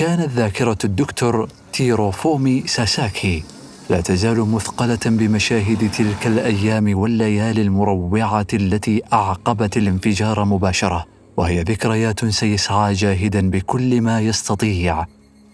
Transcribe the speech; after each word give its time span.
كانت 0.00 0.30
ذاكرة 0.30 0.78
الدكتور 0.84 1.48
تيروفومي 1.72 2.66
ساساكي 2.66 3.42
لا 3.90 4.00
تزال 4.00 4.40
مثقلة 4.40 4.98
بمشاهد 5.06 5.90
تلك 5.90 6.26
الأيام 6.26 6.98
والليالي 6.98 7.62
المروعة 7.62 8.46
التي 8.54 9.02
أعقبت 9.12 9.76
الانفجار 9.76 10.44
مباشرة 10.44 11.06
وهي 11.36 11.62
ذكريات 11.62 12.24
سيسعى 12.24 12.94
جاهدا 12.94 13.50
بكل 13.50 14.00
ما 14.00 14.20
يستطيع 14.20 15.06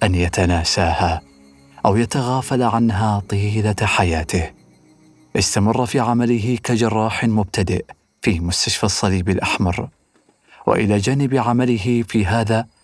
أن 0.02 0.14
يتناساها 0.14 1.20
أو 1.86 1.96
يتغافل 1.96 2.62
عنها 2.62 3.22
طيلة 3.28 3.76
حياته. 3.82 4.50
استمر 5.36 5.86
في 5.86 6.00
عمله 6.00 6.58
كجراح 6.62 7.24
مبتدئ 7.24 7.84
في 8.22 8.40
مستشفى 8.40 8.84
الصليب 8.84 9.28
الأحمر 9.28 9.88
وإلى 10.66 10.98
جانب 10.98 11.34
عمله 11.34 12.04
في 12.08 12.26
هذا 12.26 12.75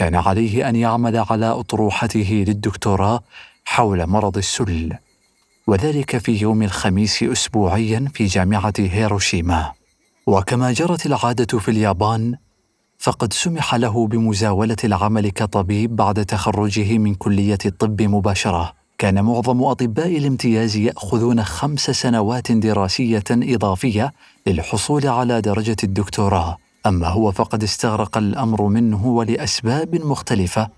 كان 0.00 0.14
عليه 0.14 0.68
أن 0.68 0.76
يعمل 0.76 1.16
على 1.30 1.46
أطروحته 1.46 2.44
للدكتوراه 2.48 3.22
حول 3.64 4.06
مرض 4.06 4.36
السل 4.36 4.92
وذلك 5.66 6.18
في 6.18 6.32
يوم 6.36 6.62
الخميس 6.62 7.22
اسبوعيا 7.22 8.08
في 8.14 8.26
جامعة 8.26 8.72
هيروشيما. 8.78 9.72
وكما 10.26 10.72
جرت 10.72 11.06
العادة 11.06 11.58
في 11.58 11.70
اليابان 11.70 12.36
فقد 12.98 13.32
سمح 13.32 13.74
له 13.74 14.06
بمزاولة 14.06 14.76
العمل 14.84 15.30
كطبيب 15.30 15.96
بعد 15.96 16.24
تخرجه 16.24 16.98
من 16.98 17.14
كلية 17.14 17.58
الطب 17.66 18.02
مباشرة. 18.02 18.72
كان 18.98 19.24
معظم 19.24 19.62
أطباء 19.62 20.16
الامتياز 20.16 20.76
يأخذون 20.76 21.44
خمس 21.44 21.90
سنوات 21.90 22.52
دراسية 22.52 23.24
إضافية 23.30 24.12
للحصول 24.46 25.06
على 25.06 25.40
درجة 25.40 25.76
الدكتوراه. 25.84 26.58
أما 26.86 27.08
هو 27.08 27.32
فقد 27.32 27.62
استغرق 27.62 28.18
الأمر 28.18 28.62
منه 28.62 29.06
ولأسباب 29.06 29.94
مختلفة 29.94 30.68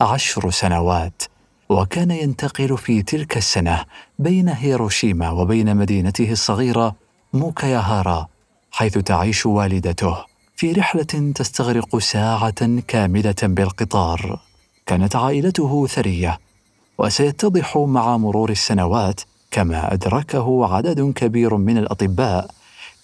عشر 0.00 0.50
سنوات 0.50 1.22
وكان 1.68 2.10
ينتقل 2.10 2.78
في 2.78 3.02
تلك 3.02 3.36
السنة 3.36 3.84
بين 4.18 4.48
هيروشيما 4.48 5.30
وبين 5.30 5.76
مدينته 5.76 6.32
الصغيرة 6.32 6.94
موكاياهارا 7.32 8.26
حيث 8.70 8.98
تعيش 8.98 9.46
والدته 9.46 10.16
في 10.56 10.72
رحلة 10.72 11.32
تستغرق 11.34 11.98
ساعة 11.98 12.80
كاملة 12.88 13.34
بالقطار. 13.42 14.40
كانت 14.86 15.16
عائلته 15.16 15.86
ثرية 15.86 16.38
وسيتضح 16.98 17.76
مع 17.76 18.16
مرور 18.16 18.50
السنوات 18.50 19.20
كما 19.50 19.92
أدركه 19.92 20.74
عدد 20.74 21.12
كبير 21.12 21.56
من 21.56 21.78
الأطباء 21.78 22.50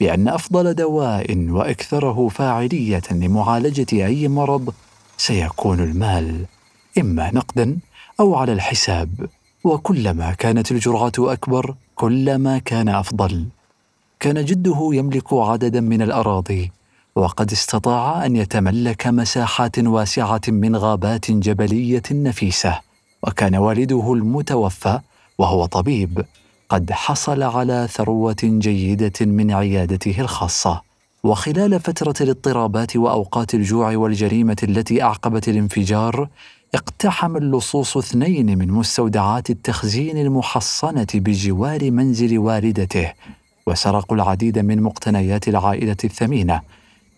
بأن 0.01 0.29
أفضل 0.29 0.75
دواء 0.75 1.49
وأكثره 1.51 2.29
فاعلية 2.29 3.03
لمعالجة 3.11 3.87
أي 4.07 4.29
مرض 4.29 4.75
سيكون 5.17 5.81
المال 5.81 6.45
إما 6.99 7.31
نقدا 7.35 7.79
أو 8.21 8.35
على 8.35 8.53
الحساب. 8.53 9.29
وكلما 9.65 10.33
كانت 10.33 10.73
الجرعه 10.73 11.13
أكبر 11.19 11.75
كلما 11.95 12.59
كان 12.59 12.89
أفضل. 12.89 13.47
كان 14.21 14.45
جده 14.45 14.91
يملك 14.93 15.33
عددا 15.33 15.81
من 15.81 16.03
الأراضي 16.03 16.73
وقد 17.17 17.53
استطاع 17.53 18.27
أن 18.27 18.37
يتملك 18.37 19.07
مساحات 19.07 19.79
واسعة 19.79 20.41
من 20.49 20.77
غابات 20.77 21.31
جبلية 21.31 22.03
نفيسة. 22.11 22.81
وكان 23.23 23.57
والده 23.57 24.13
المتوفى 24.13 25.01
وهو 25.39 25.67
طبيب. 25.67 26.25
قد 26.69 26.93
حصل 26.93 27.43
على 27.43 27.89
ثروة 27.91 28.37
جيدة 28.43 29.13
من 29.21 29.51
عيادته 29.51 30.21
الخاصة. 30.21 30.83
وخلال 31.25 31.81
فترة 31.81 32.15
الاضطرابات 32.21 32.97
وأوقات 32.97 33.55
الجوع 33.55 33.97
والجريمة 33.97 34.57
التي 34.63 35.03
أعقبت 35.03 35.49
الانفجار 35.49 36.29
اقتحم 36.75 37.37
اللصوص 37.37 37.97
اثنين 37.97 38.59
من 38.59 38.69
مستودعات 38.69 39.51
التخزين 39.51 40.19
المحصنة 40.19 41.07
بجوار 41.15 41.91
منزل 41.91 42.39
والدته 42.39 43.13
وسرقوا 43.67 44.17
العديد 44.17 44.59
من 44.59 44.83
مقتنيات 44.83 45.49
العائلة 45.49 45.97
الثمينة. 46.05 46.61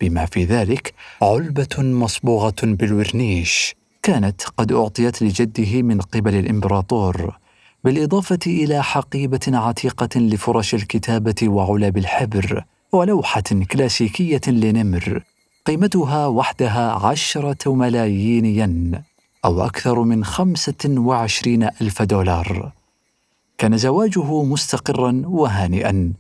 بما 0.01 0.27
في 0.27 0.45
ذلك 0.45 0.95
علبة 1.23 1.77
مصبوغة 1.79 2.55
بالورنيش 2.63 3.75
كانت 4.03 4.43
قد 4.57 4.73
أعطيت 4.73 5.23
لجده 5.23 5.83
من 5.83 6.01
قبل 6.01 6.35
الإمبراطور. 6.35 7.41
بالإضافة 7.85 8.39
إلى 8.47 8.83
حقيبة 8.83 9.41
عتيقة 9.49 10.21
لفرش 10.21 10.75
الكتابة 10.75 11.49
وعلب 11.49 11.99
الحبر 11.99 12.65
ولوحة 12.93 13.43
كلاسيكية 13.71 14.41
لنمر 14.47 15.23
قيمتها 15.67 16.27
وحدها 16.27 17.07
عشرة 17.07 17.75
ملايين 17.75 18.45
ين 18.45 19.03
أو 19.45 19.67
أكثر 19.67 20.03
من 20.03 20.25
خمسة 20.25 20.89
وعشرين 20.89 21.63
ألف 21.63 22.03
دولار. 22.03 22.73
كان 23.59 23.77
زواجه 23.77 24.43
مستقرا 24.43 25.23
وهانئا 25.25 26.13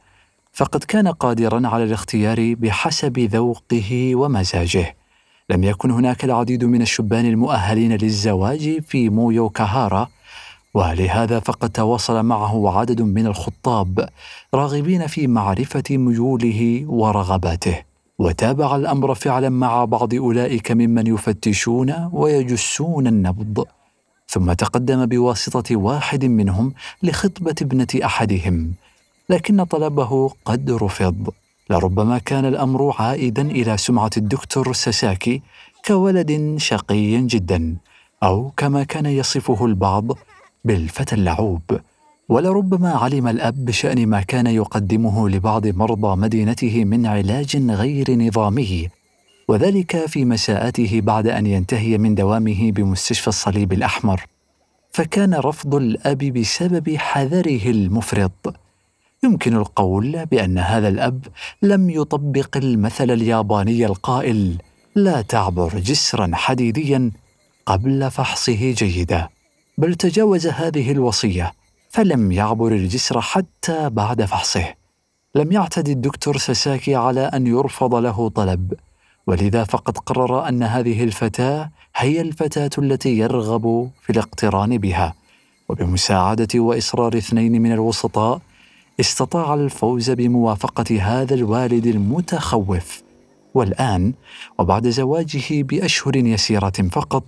فقد 0.52 0.84
كان 0.84 1.08
قادرا 1.08 1.68
على 1.68 1.84
الاختيار 1.84 2.54
بحسب 2.54 3.18
ذوقه 3.18 4.14
ومزاجه. 4.14 4.96
لم 5.50 5.64
يكن 5.64 5.90
هناك 5.90 6.24
العديد 6.24 6.64
من 6.64 6.82
الشبان 6.82 7.26
المؤهلين 7.26 7.92
للزواج 7.92 8.82
في 8.82 9.08
مويوكاهارا 9.08 10.08
ولهذا 10.74 11.40
فقد 11.40 11.70
تواصل 11.70 12.22
معه 12.22 12.78
عدد 12.78 13.02
من 13.02 13.26
الخطاب 13.26 14.08
راغبين 14.54 15.06
في 15.06 15.26
معرفة 15.26 15.84
ميوله 15.90 16.84
ورغباته 16.88 17.82
وتابع 18.18 18.76
الأمر 18.76 19.14
فعلا 19.14 19.48
مع 19.48 19.84
بعض 19.84 20.14
أولئك 20.14 20.72
ممن 20.72 21.06
يفتشون 21.06 22.10
ويجسون 22.12 23.06
النبض. 23.06 23.66
ثم 24.28 24.52
تقدم 24.52 25.06
بواسطة 25.06 25.76
واحد 25.76 26.24
منهم 26.24 26.72
لخطبة 27.02 27.54
ابنة 27.62 27.88
أحدهم 28.04 28.72
لكن 29.28 29.64
طلبه 29.64 30.30
قد 30.44 30.70
رفض. 30.70 31.28
لربما 31.70 32.18
كان 32.18 32.44
الأمر 32.44 32.94
عائدا 32.98 33.42
إلى 33.42 33.76
سمعة 33.76 34.10
الدكتور 34.16 34.72
ساساكي 34.72 35.42
كولد 35.86 36.54
شقي 36.58 37.20
جدا 37.26 37.76
أو 38.22 38.52
كما 38.56 38.82
كان 38.84 39.06
يصفه 39.06 39.66
البعض 39.66 40.04
بالفتى 40.64 41.14
اللعوب. 41.14 41.62
ولربما 42.28 42.90
علم 42.90 43.28
الأب 43.28 43.64
بشأن 43.64 44.06
ما 44.06 44.20
كان 44.22 44.46
يقدمه 44.46 45.28
لبعض 45.28 45.66
مرضى 45.66 46.16
مدينته 46.16 46.84
من 46.84 47.06
علاج 47.06 47.56
غير 47.70 48.10
نظامي 48.10 48.88
وذلك 49.48 50.06
في 50.06 50.24
مساءته 50.24 51.00
بعد 51.00 51.26
أن 51.26 51.46
ينتهي 51.46 51.98
من 51.98 52.14
دوامه 52.14 52.72
بمستشفى 52.72 53.28
الصليب 53.28 53.72
الأحمر. 53.72 54.26
فكان 54.92 55.34
رفض 55.34 55.74
الأب 55.74 56.18
بسبب 56.18 56.96
حذره 56.96 57.70
المفرط. 57.70 58.54
يمكن 59.24 59.56
القول 59.56 60.26
بأن 60.26 60.58
هذا 60.58 60.88
الأب 60.88 61.26
لم 61.62 61.90
يطبق 61.90 62.56
المثل 62.56 63.10
الياباني 63.10 63.86
القائل 63.86 64.58
لا 64.94 65.22
تعبر 65.22 65.78
جسرا 65.78 66.30
حديديا 66.34 67.10
قبل 67.66 68.10
فحصه 68.10 68.72
جيدا 68.72 69.28
بل 69.80 69.94
تجاوز 69.94 70.46
هذه 70.46 70.92
الوصية 70.92 71.52
فلم 71.90 72.32
يعبر 72.32 72.72
الجسر 72.72 73.20
حتى 73.20 73.90
بعد 73.90 74.24
فحصه. 74.24 74.74
لم 75.34 75.52
يعتد 75.52 75.88
الدكتور 75.88 76.36
ساساكي 76.36 76.94
على 76.94 77.20
أن 77.20 77.46
يرفض 77.46 77.94
له 77.94 78.28
طلب 78.28 78.72
ولذا 79.26 79.64
فقد 79.64 79.98
قرر 79.98 80.48
أن 80.48 80.62
هذه 80.62 81.04
الفتاة 81.04 81.70
هي 81.96 82.20
الفتاة 82.20 82.70
التي 82.78 83.18
يرغب 83.18 83.90
في 84.02 84.10
الاقتران 84.10 84.78
بها. 84.78 85.14
وبمساعدة 85.68 86.60
وإصرار 86.60 87.16
اثنين 87.16 87.62
من 87.62 87.72
الوسطاء 87.72 88.40
استطاع 89.00 89.54
الفوز 89.54 90.10
بموافقة 90.10 91.00
هذا 91.00 91.34
الوالد 91.34 91.86
المتخوف. 91.86 93.02
والآن 93.54 94.12
وبعد 94.58 94.88
زواجه 94.88 95.62
بأشهر 95.62 96.16
يسيرة 96.16 96.88
فقط 96.92 97.24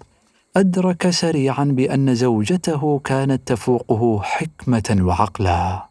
أدرك 0.57 1.11
سريعا 1.11 1.65
بأن 1.65 2.15
زوجته 2.15 2.99
كانت 2.99 3.49
تفوقه 3.49 4.21
حكمة 4.23 4.97
وعقلا. 5.01 5.89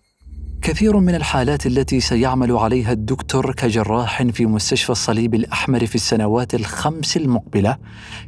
كثير 0.62 0.98
من 0.98 1.16
الحالات 1.16 1.66
التي 1.66 2.00
سيعمل 2.00 2.52
عليها 2.52 2.92
الدكتور 2.92 3.54
كجراح 3.54 4.24
في 4.24 4.46
مستشفى 4.46 4.90
الصليب 4.90 5.36
الأحمر 5.36 5.86
في 5.86 5.96
السنوات 5.96 6.56
الخمس 6.56 7.18
المقبلة 7.18 7.78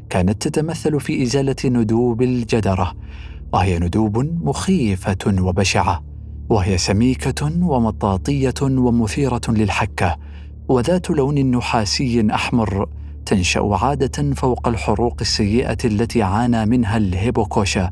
كانت 0.09 0.47
تتمثل 0.47 0.99
في 0.99 1.23
إزالة 1.23 1.55
ندوب 1.65 2.21
الجدرة 2.21 2.93
وهي 3.53 3.79
ندوب 3.79 4.17
مخيفة 4.43 5.35
وبشعة 5.39 6.03
وهي 6.49 6.77
سميكة 6.77 7.65
ومطاطية 7.65 8.53
ومثيرة 8.61 9.41
للحكة 9.47 10.17
وذات 10.67 11.09
لون 11.09 11.51
نحاسي 11.51 12.27
أحمر. 12.33 12.89
تنشأ 13.25 13.77
عادة 13.81 14.33
فوق 14.33 14.67
الحروق 14.67 15.17
السيئة 15.21 15.77
التي 15.85 16.21
عانى 16.21 16.65
منها 16.65 16.97
الهيبوكوشا 16.97 17.91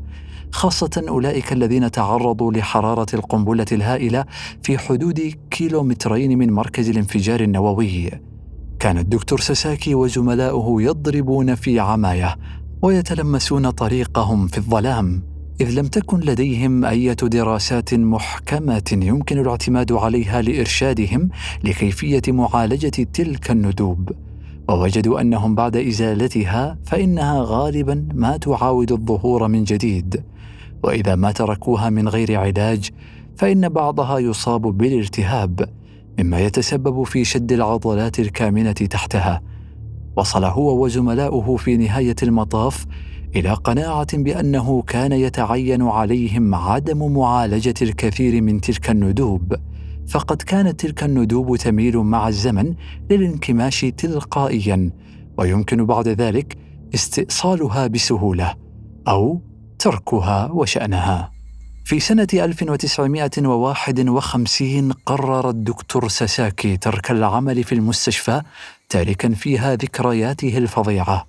خاصة 0.52 1.04
أولئك 1.08 1.52
الذين 1.52 1.90
تعرضوا 1.90 2.52
لحرارة 2.52 3.06
القنبلة 3.14 3.66
الهائلة 3.72 4.24
في 4.62 4.78
حدود 4.78 5.34
كيلومترين 5.50 6.38
من 6.38 6.52
مركز 6.52 6.88
الانفجار 6.88 7.40
النووي. 7.40 8.10
كان 8.78 8.98
الدكتور 8.98 9.40
ساساكي 9.40 9.94
وزملاؤه 9.94 10.82
يضربون 10.82 11.54
في 11.54 11.80
عماية 11.80 12.36
ويتلمسون 12.82 13.70
طريقهم 13.70 14.46
في 14.46 14.58
الظلام 14.58 15.22
إذ 15.60 15.70
لم 15.70 15.86
تكن 15.86 16.20
لديهم 16.20 16.84
أي 16.84 17.14
دراسات 17.14 17.94
محكمه 17.94 18.82
يمكن 18.92 19.38
الاعتماد 19.38 19.92
عليها 19.92 20.42
لإرشادهم 20.42 21.28
لكيفية 21.64 22.22
معالجة 22.28 23.06
تلك 23.12 23.50
الندوب. 23.50 24.10
ووجدوا 24.72 25.20
أنهم 25.20 25.54
بعد 25.54 25.76
إزالتها 25.76 26.78
فإنها 26.84 27.42
غالبا 27.46 28.08
ما 28.14 28.36
تعاود 28.36 28.92
الظهور 28.92 29.48
من 29.48 29.64
جديد. 29.64 30.22
وإذا 30.82 31.14
ما 31.14 31.32
تركوها 31.32 31.90
من 31.90 32.08
غير 32.08 32.40
علاج 32.40 32.90
فإن 33.36 33.68
بعضها 33.68 34.18
يصاب 34.18 34.62
بالالتهاب 34.62 35.68
مما 36.18 36.40
يتسبب 36.40 37.02
في 37.02 37.24
شد 37.24 37.52
العضلات 37.52 38.18
الكامنة 38.18 38.72
تحتها. 38.72 39.42
وصل 40.16 40.44
هو 40.44 40.84
وزملاؤه 40.84 41.56
في 41.56 41.76
نهاية 41.76 42.16
المطاف 42.22 42.86
إلى 43.36 43.52
قناعة 43.52 44.16
بأنه 44.18 44.82
كان 44.82 45.12
يتعين 45.12 45.82
عليهم 45.82 46.54
عدم 46.54 47.12
معالجة 47.12 47.74
الكثير 47.82 48.42
من 48.42 48.60
تلك 48.60 48.90
الندوب. 48.90 49.54
فقد 50.08 50.42
كانت 50.42 50.80
تلك 50.80 51.04
الندوب 51.04 51.56
تميل 51.56 51.98
مع 51.98 52.28
الزمن 52.28 52.74
للانكماش 53.10 53.80
تلقائيا 53.80 54.90
ويمكن 55.38 55.86
بعد 55.86 56.08
ذلك 56.08 56.58
استئصالها 56.94 57.86
بسهولة 57.86 58.54
أو 59.08 59.40
تركها 59.78 60.50
وشأنها. 60.52 61.32
في 61.84 62.00
سنة 62.00 62.28
1951 62.34 64.92
قرر 64.92 65.50
الدكتور 65.50 66.08
ساساكي 66.08 66.76
ترك 66.76 67.10
العمل 67.10 67.64
في 67.64 67.74
المستشفى 67.74 68.42
تاركا 68.88 69.34
فيها 69.34 69.74
ذكرياته 69.74 70.58
الفظيعة 70.58 71.26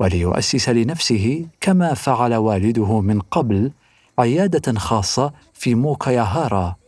وليؤسس 0.00 0.68
لنفسه 0.68 1.46
كما 1.60 1.94
فعل 1.94 2.34
والده 2.34 3.00
من 3.00 3.20
قبل 3.20 3.72
عيادة 4.18 4.78
خاصة 4.78 5.32
في 5.54 5.74
موكاياهارا. 5.74 6.81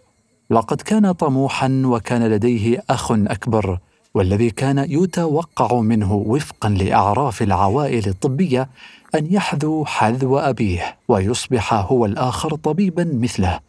لقد 0.55 0.81
كان 0.81 1.13
طموحا 1.13 1.83
وكان 1.85 2.27
لديه 2.27 2.85
أخ 2.91 3.13
أكبر 3.13 3.79
والذي 4.15 4.51
كان 4.51 4.79
يتوقع 4.79 5.81
منه 5.81 6.15
وفقا 6.15 6.69
لأعراف 6.69 7.43
العوائل 7.43 8.09
الطبية 8.09 8.69
أن 9.15 9.27
يحذو 9.31 9.85
حذو 9.85 10.39
أبيه 10.39 10.97
ويصبح 11.09 11.75
هو 11.75 12.07
الآخر 12.07 12.57
طبيبا 12.57 13.05
مثله. 13.05 13.61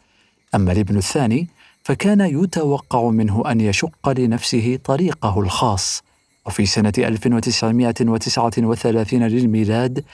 أما 0.54 0.72
الابن 0.72 0.96
الثاني 0.96 1.48
فكان 1.82 2.20
يتوقع 2.20 3.10
منه 3.10 3.50
أن 3.50 3.60
يشق 3.60 4.08
لنفسه 4.08 4.78
طريقه 4.84 5.40
الخاص. 5.40 6.02
وفي 6.46 6.66
سنة 6.66 6.92
1939 6.98 9.22
للميلاد 9.22 10.04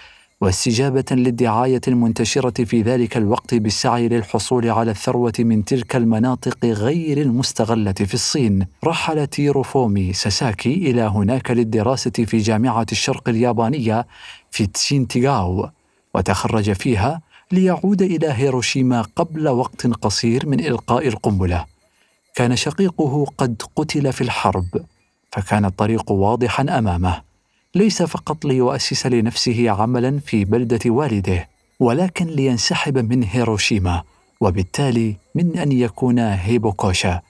واستجابة 0.43 1.05
للدعاية 1.11 1.81
المنتشرة 1.89 2.65
في 2.65 2.83
ذلك 2.83 3.17
الوقت 3.17 3.55
بالسعي 3.55 4.09
للحصول 4.09 4.69
على 4.69 4.91
الثروة 4.91 5.33
من 5.39 5.65
تلك 5.65 5.97
المناطق 5.97 6.65
غير 6.65 7.21
المستغلة 7.21 7.93
في 7.93 8.15
الصين 8.15 8.67
رحل 8.85 9.27
تيروفومي 9.27 10.12
ساساكي 10.12 10.75
إلى 10.75 11.03
هناك 11.03 11.50
للدراسة 11.50 12.11
في 12.11 12.39
جامعة 12.39 12.87
الشرق 12.93 13.29
اليابانية 13.29 14.06
في 14.50 14.67
تشينتيغاو 14.67 15.69
وتخرج 16.15 16.73
فيها 16.73 17.21
ليعود 17.53 18.03
إلى 18.03 18.33
هيروشيما 18.33 19.03
قبل 19.17 19.49
وقت 19.49 19.87
قصير 19.87 20.49
من 20.49 20.61
إلقاء 20.61 21.09
القنبلة. 21.09 21.65
كان 22.35 22.56
شقيقه 22.56 23.27
قد 23.38 23.62
قتل 23.77 24.12
في 24.12 24.21
الحرب 24.21 24.85
فكان 25.33 25.65
الطريق 25.65 26.12
واضحا 26.12 26.79
أمامه. 26.79 27.31
ليس 27.75 28.03
فقط 28.03 28.45
ليؤسس 28.45 29.07
لنفسه 29.07 29.71
عملا 29.71 30.19
في 30.19 30.45
بلدة 30.45 30.81
والده 30.87 31.49
ولكن 31.81 32.27
لينسحب 32.27 32.99
من 32.99 33.23
هيروشيما 33.25 34.03
وبالتالي 34.41 35.17
من 35.35 35.59
أن 35.59 35.73
يكون 35.73 36.19
هيبوكوشا. 36.19 37.21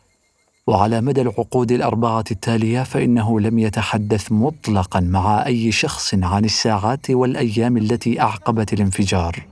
وعلى 0.67 1.01
مدى 1.01 1.21
العقود 1.21 1.73
الأربعة 1.73 2.25
التالية 2.31 2.83
فإنه 2.83 3.41
لم 3.41 3.59
يتحدث 3.59 4.33
مطلقا 4.33 5.01
مع 5.01 5.47
أي 5.47 5.73
شخص 5.73 6.15
عن 6.15 6.45
الساعات 6.45 7.11
والأيام 7.11 7.77
التي 7.77 8.21
أعقبت 8.21 8.73
الانفجار. 8.73 9.47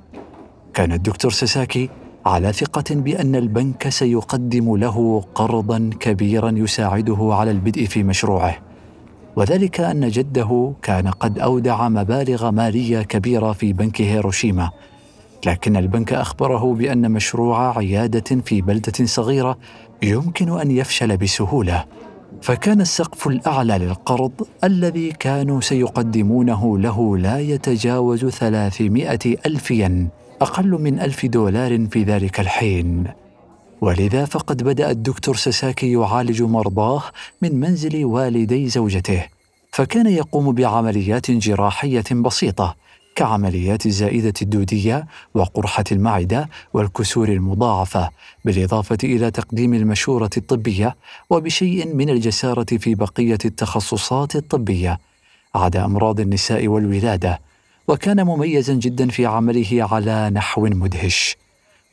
كان 0.75 0.93
الدكتور 0.93 1.31
ساساكي 1.31 1.89
على 2.27 2.53
ثقة 2.53 2.95
بأن 2.95 3.35
البنك 3.35 3.89
سيقدم 3.89 4.77
له 4.77 5.25
قرضا 5.35 5.91
كبيرا 6.01 6.51
يساعده 6.57 7.29
على 7.33 7.51
البدء 7.51 7.87
في 7.87 8.03
مشروعه. 8.03 8.70
وذلك 9.37 9.81
أن 9.81 10.09
جده 10.09 10.73
كان 10.83 11.09
قد 11.09 11.39
أودع 11.39 11.89
مبالغ 11.89 12.51
مالية 12.51 13.03
كبيرة 13.03 13.53
في 13.53 13.73
بنك 13.73 14.01
هيروشيما 14.03 14.71
لكن 15.47 15.77
البنك 15.77 16.13
أخبره 16.13 16.75
بأن 16.75 17.11
مشروع 17.11 17.79
عيادة 17.79 18.43
في 18.45 18.63
بلدة 18.63 19.07
صغيرة 19.07 19.59
يمكن 20.03 20.61
أن 20.61 20.71
يفشل 20.71 21.17
بسهولة 21.17 21.85
فكان 22.43 22.81
السقف 22.81 23.27
الأعلى 23.27 23.79
للقرض 23.79 24.33
الذي 24.65 25.13
كانوا 25.13 25.61
سيقدمونه 25.61 26.79
له 26.79 27.19
لا 27.19 27.39
يتجاوز 27.39 28.27
ثلاثمائة 28.27 29.37
ألف 29.47 29.71
ين 29.71 30.09
أقل 30.41 30.71
من 30.71 31.01
ألف 31.01 31.27
دولار 31.27 31.87
في 31.87 32.03
ذلك 32.03 32.41
الحين. 32.41 33.05
ولذا 33.81 34.25
فقد 34.25 34.63
بدأ 34.63 34.91
الدكتور 34.91 35.37
ساساكي 35.37 35.93
يعالج 35.93 36.43
مرضاه 36.43 37.03
من 37.43 37.61
منزل 37.61 38.05
والدي 38.05 38.69
زوجته 38.69 39.27
فكان 39.73 40.07
يقوم 40.07 40.53
بعمليات 40.53 41.31
جراحية 41.31 42.05
بسيطة 42.13 42.77
كعمليات 43.17 43.87
الزائدة 43.87 44.35
الدودية 44.43 45.07
وقرحة 45.35 45.85
المعدة 45.93 46.49
والكسور 46.75 47.29
المضاعفة 47.29 48.11
بالإضافة 48.45 48.99
إلى 49.05 49.31
تقديم 49.31 49.75
المشورة 49.75 50.31
الطبية 50.37 50.97
وبشيء 51.31 51.95
من 51.95 52.11
الجسارة 52.11 52.67
في 52.79 52.95
بقية 52.95 53.39
التخصصات 53.45 54.37
الطبية 54.37 54.99
عدا 55.55 55.85
أمراض 55.85 56.21
النساء 56.21 56.69
والولادة 56.69 57.41
وكان 57.89 58.25
مميزا 58.25 58.75
جدا 58.75 59.09
في 59.09 59.27
عمله 59.27 59.89
على 59.93 60.31
نحو 60.31 60.67
مدهش. 60.67 61.37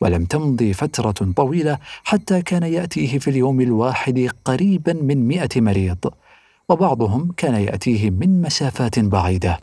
ولم 0.02 0.26
تمضي 0.26 0.74
فترة 0.74 1.32
طويلة 1.36 1.78
حتى 2.04 2.42
كان 2.42 2.64
يأتيه 2.64 3.20
في 3.20 3.30
اليوم 3.30 3.62
الواحد 3.62 4.30
قريبا 4.46 4.94
من 4.94 5.28
مئة 5.28 5.62
مريض 5.62 5.98
وبعضهم 6.70 7.32
كان 7.38 7.56
يأتيه 7.56 8.10
من 8.10 8.42
مسافات 8.42 9.00
بعيدة. 9.00 9.60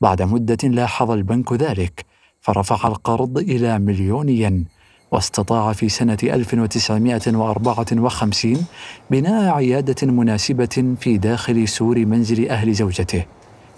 بعد 0.00 0.22
مدة 0.22 0.68
لاحظ 0.68 1.10
البنك 1.10 1.52
ذلك 1.52 2.04
فرفع 2.40 2.88
القرض 2.88 3.38
إلى 3.38 3.78
مليون 3.78 4.28
ين 4.28 4.64
واستطاع 5.10 5.72
في 5.72 5.88
سنة 5.88 6.18
1954 6.22 8.66
بناء 9.10 9.54
عيادة 9.54 10.06
مناسبة 10.06 10.96
في 11.00 11.18
داخل 11.18 11.68
سور 11.68 12.06
منزل 12.06 12.48
أهل 12.48 12.72
زوجته. 12.72 13.24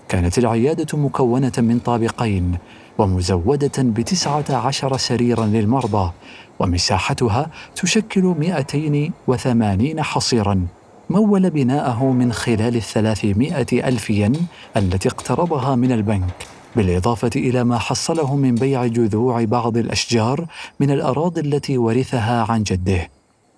كانت 0.09 0.39
العيادة 0.39 0.99
مكونة 0.99 1.53
من 1.59 1.79
طابقين 1.79 2.59
ومزودة 2.99 3.83
بتسعة 3.83 4.45
عشر 4.51 4.97
سريرا 4.97 5.47
للمرضى 5.47 6.13
ومساحتها 6.59 7.51
تشكل 7.75 8.23
280 8.23 10.03
حصيرا. 10.03 10.67
مول 11.11 11.51
بناءه 11.51 12.05
من 12.05 12.33
خلال 12.33 12.77
الثلاثمائة 12.77 13.89
ألف 13.89 14.11
ين 14.11 14.33
التي 14.77 15.09
اقترضها 15.09 15.75
من 15.75 15.93
البنك 15.93 16.47
بالإضافة 16.77 17.31
إلى 17.37 17.65
ما 17.65 17.79
حصله 17.79 18.37
من 18.37 18.55
بيع 18.55 18.87
جذوع 18.87 19.45
بعض 19.45 19.77
الأشجار 19.77 20.47
من 20.81 20.91
الأراضي 20.91 21.41
التي 21.41 21.79
ورثها 21.79 22.47
عن 22.53 22.63
جده. 22.63 23.11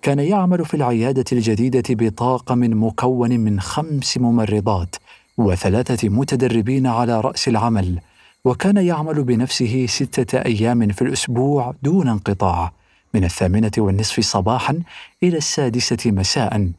كان 0.02 0.18
يعمل 0.18 0.64
في 0.64 0.74
العيادة 0.74 1.24
الجديدة 1.32 1.82
بطاقم 1.90 2.84
مكون 2.84 3.40
من 3.40 3.60
خمس 3.60 4.18
ممرضات 4.18 4.96
وثلاثة 5.38 6.08
متدربين 6.08 6.86
على 6.86 7.20
رأس 7.20 7.48
العمل 7.48 8.00
وكان 8.44 8.76
يعمل 8.76 9.24
بنفسه 9.24 9.86
ستة 9.86 10.38
أيام 10.38 10.88
في 10.88 11.02
الأسبوع 11.02 11.74
دون 11.82 12.08
انقطاع 12.08 12.72
من 13.14 13.24
الثامنة 13.24 13.70
والنصف 13.78 14.20
صباحا 14.20 14.82
إلى 15.22 15.36
السادسة 15.36 16.10
مساء 16.10 16.70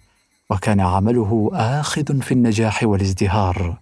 وكان 0.50 0.80
عمله 0.80 1.50
آخذ 1.54 2.22
في 2.22 2.32
النجاح 2.32 2.84
والازدهار. 2.84 3.78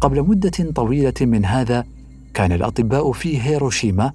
قبل 0.00 0.22
مدة 0.22 0.72
طويلة 0.74 1.14
من 1.20 1.44
هذا 1.44 1.84
كان 2.34 2.52
الأطباء 2.52 3.12
في 3.12 3.42
هيروشيما 3.42 4.12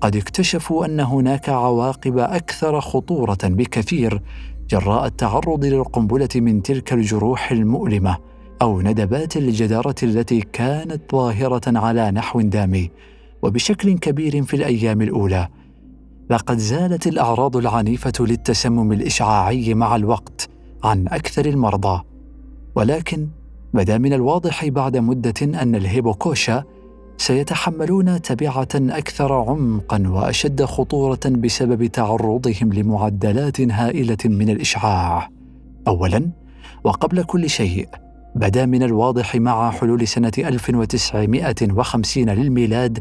قد 0.00 0.16
اكتشفوا 0.16 0.86
أن 0.86 1.00
هناك 1.00 1.48
عواقب 1.48 2.18
أكثر 2.18 2.80
خطورة 2.80 3.38
بكثير 3.44 4.22
جراء 4.70 5.06
التعرض 5.06 5.64
للقنبلة 5.64 6.28
من 6.34 6.62
تلك 6.62 6.92
الجروح 6.92 7.52
المؤلمة. 7.52 8.16
أو 8.62 8.80
ندبات 8.80 9.36
الجداره 9.36 9.94
التي 10.02 10.40
كانت 10.40 11.02
ظاهرة 11.12 11.78
على 11.78 12.10
نحو 12.10 12.40
دامي 12.40 12.90
وبشكل 13.42 13.98
كبير 13.98 14.42
في 14.42 14.54
الأيام 14.54 15.02
الأولى. 15.02 15.48
لقد 16.30 16.58
زالت 16.58 17.06
الأعراض 17.06 17.56
العنيفة 17.56 18.12
للتسمم 18.20 18.92
الإشعاعي 18.92 19.74
مع 19.74 19.96
الوقت 19.96 20.48
عن 20.84 21.08
أكثر 21.08 21.46
المرضى. 21.46 22.02
ولكن 22.74 23.28
بدا 23.74 23.98
من 23.98 24.12
الواضح 24.12 24.66
بعد 24.68 24.96
مدة 24.96 25.34
أن 25.42 25.74
الهيبوكوشا 25.74 26.64
سيتحملون 27.18 28.22
تبعة 28.22 28.68
أكثر 28.74 29.32
عمقا 29.32 30.02
وأشد 30.08 30.64
خطورة 30.64 31.20
بسبب 31.26 31.86
تعرضهم 31.86 32.72
لمعدلات 32.72 33.60
هائلة 33.60 34.18
من 34.24 34.50
الإشعاع. 34.50 35.30
اولا 35.88 36.30
وقبل 36.84 37.22
كل 37.22 37.50
شيء 37.50 37.88
بدا 38.36 38.66
من 38.66 38.82
الواضح 38.82 39.36
مع 39.36 39.70
حلول 39.70 40.08
سنة 40.08 40.32
1950 40.38 42.30
للميلاد 42.30 42.98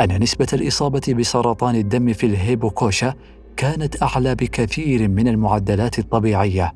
أن 0.00 0.22
نسبة 0.22 0.46
الإصابة 0.52 1.14
بسرطان 1.18 1.74
الدم 1.74 2.12
في 2.12 2.26
الهيبوكوشا 2.26 3.14
كانت 3.56 4.02
أعلى 4.02 4.34
بكثير 4.34 5.08
من 5.08 5.28
المعدلات 5.28 5.98
الطبيعية 5.98 6.74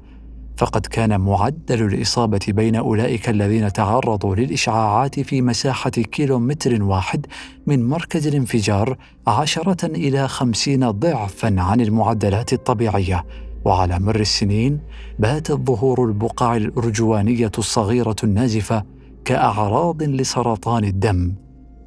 فقد 0.57 0.87
كان 0.87 1.21
معدل 1.21 1.87
الإصابة 1.87 2.41
بين 2.49 2.77
أولئك 2.77 3.29
الذين 3.29 3.73
تعرضوا 3.73 4.35
للإشعاعات 4.35 5.21
في 5.21 5.43
مساحة 5.43 5.91
كيلومتر 5.91 6.83
واحد 6.83 7.27
من 7.67 7.89
مركز 7.89 8.27
الانفجار 8.27 8.97
عشرة 9.27 9.87
إلى 9.87 10.29
خمسين 10.29 10.91
ضعفا 10.91 11.55
عن 11.59 11.81
المعدلات 11.81 12.53
الطبيعية. 12.53 13.25
وعلى 13.65 13.99
مر 13.99 14.21
السنين 14.21 14.81
باتت 15.19 15.53
ظهور 15.53 16.05
البقع 16.05 16.57
الأرجوانية 16.57 17.53
الصغيرة 17.59 18.17
النازفة 18.25 18.85
كأعراض 19.25 20.03
لسرطان 20.03 20.85
الدم 20.85 21.35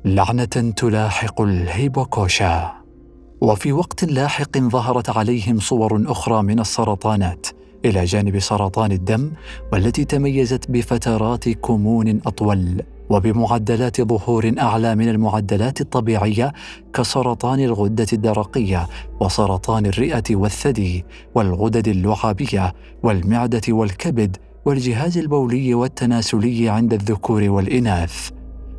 لعنة 0.05 0.73
تلاحق 0.77 1.41
الهيبوكوشا. 1.41 2.71
وفي 3.41 3.73
وقت 3.73 4.03
لاحق 4.03 4.57
ظهرت 4.57 5.09
عليهم 5.09 5.59
صور 5.59 6.03
أخرى 6.07 6.43
من 6.43 6.59
السرطانات 6.59 7.47
إلى 7.85 8.05
جانب 8.05 8.39
سرطان 8.39 8.91
الدم 8.91 9.31
والتي 9.73 10.05
تميزت 10.05 10.71
بفترات 10.71 11.49
كمون 11.49 12.21
أطول. 12.25 12.81
وبمعدلات 13.11 14.01
ظهور 14.01 14.53
أعلى 14.59 14.95
من 14.95 15.09
المعدلات 15.09 15.81
الطبيعية 15.81 16.53
كسرطان 16.93 17.59
الغدة 17.59 18.07
الدرقية 18.13 18.87
وسرطان 19.21 19.85
الرئة 19.85 20.23
والثدي 20.31 21.05
والغدد 21.35 21.87
اللعابيه 21.87 22.73
والمعدة 23.03 23.61
والكبد 23.69 24.37
والجهاز 24.65 25.17
البولي 25.17 25.73
والتناسلي 25.73 26.69
عند 26.69 26.93
الذكور 26.93 27.49
والإناث. 27.49 28.29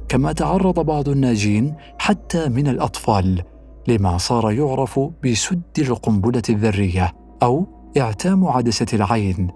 كما 0.09 0.33
تعرض 0.33 0.81
بعض 0.81 1.09
الناجين 1.09 1.75
حتى 1.99 2.49
من 2.49 2.69
الأطفال 2.69 3.43
لما 3.89 4.19
صار 4.19 4.51
يعرف 4.51 5.01
بسد 5.25 5.63
القنبلة 5.79 6.43
الذرية 6.49 7.13
أو 7.43 7.67
إعتام 7.99 8.47
عدسة 8.47 8.87
العين. 8.93 9.51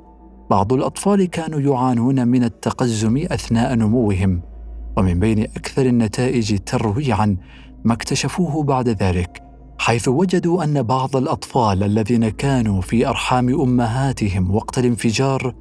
بعض 0.51 0.73
الأطفال 0.73 1.25
كانوا 1.25 1.61
يعانون 1.61 2.29
من 2.29 2.45
التقزم 2.45 3.17
أثناء 3.17 3.75
نموهم. 3.75 4.56
ومن 4.97 5.21
بين 5.21 5.43
أكثر 5.43 5.87
النتائج 5.87 6.59
ترويعا 6.59 7.37
ما 7.85 7.93
اكتشفوه 7.93 8.63
بعد 8.63 8.89
ذلك 8.89 9.43
حيث 9.79 10.09
وجدوا 10.09 10.65
أن 10.65 10.83
بعض 10.83 11.17
الأطفال 11.17 11.83
الذين 11.83 12.29
كانوا 12.29 12.81
في 12.81 13.09
أرحام 13.09 13.61
أمهاتهم 13.61 14.55
وقت 14.55 14.79
الانفجار 14.79 15.55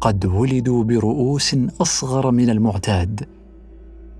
قد 0.00 0.26
ولدوا 0.26 0.84
برؤوس 0.84 1.56
أصغر 1.80 2.30
من 2.30 2.50
المعتاد 2.50 3.28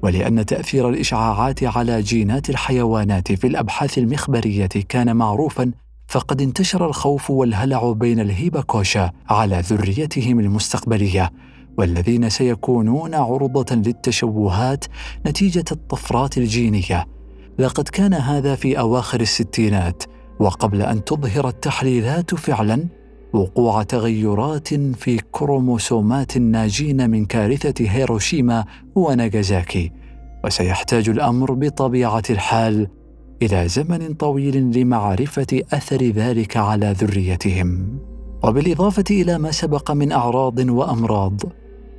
ولأن 0.03 0.47
تأثير 0.47 0.89
الإشعاعات 0.89 1.65
على 1.65 2.03
جينات 2.03 2.51
الحيوانات 2.51 3.33
في 3.33 3.47
الأبحاث 3.47 3.99
المخبرية 3.99 4.67
كان 4.67 5.17
معروفا 5.17 5.73
فقد 6.09 6.43
انتشر 6.43 6.87
الخوف 6.87 7.31
والهلع 7.31 7.93
بين 7.93 8.21
الهيباكوشا 8.21 9.11
على 9.29 9.61
ذريتهم 9.61 10.41
المستقبلية. 10.41 11.31
والذين 11.79 12.29
سيكونون 12.29 13.15
عرضة 13.15 13.75
للتشوهات 13.77 14.85
نتيجة 15.27 15.65
الطفرات 15.73 16.39
الجينية. 16.39 17.07
لقد 17.59 17.89
كان 17.89 18.15
هذا 18.15 18.55
في 18.55 18.79
أواخر 18.79 19.21
الستينات 19.21 20.03
وقبل 20.41 20.83
أن 20.83 21.05
تظهر 21.05 21.49
التحليلات 21.49 22.35
فعلا 22.35 22.85
وقوع 23.33 23.83
تغيرات 23.83 24.75
في 24.75 25.21
كروموسومات 25.33 26.37
الناجين 26.37 27.11
من 27.11 27.25
كارثة 27.25 27.85
هيروشيما 27.89 28.65
وناغازاكي 28.95 29.93
وسيحتاج 30.45 31.09
الأمر 31.09 31.53
بطبيعة 31.53 32.23
الحال 32.31 32.89
إلى 33.43 33.69
زمن 33.69 34.15
طويل 34.15 34.79
لمعرفة 34.79 35.63
أثر 35.73 36.03
ذلك 36.03 36.57
على 36.57 36.95
ذريتهم. 36.99 37.99
وبالإضافة 38.45 39.05
إلى 39.11 39.39
ما 39.39 39.51
سبق 39.51 39.91
من 39.91 40.13
أعراض 40.13 40.59
وأمراض 40.59 41.41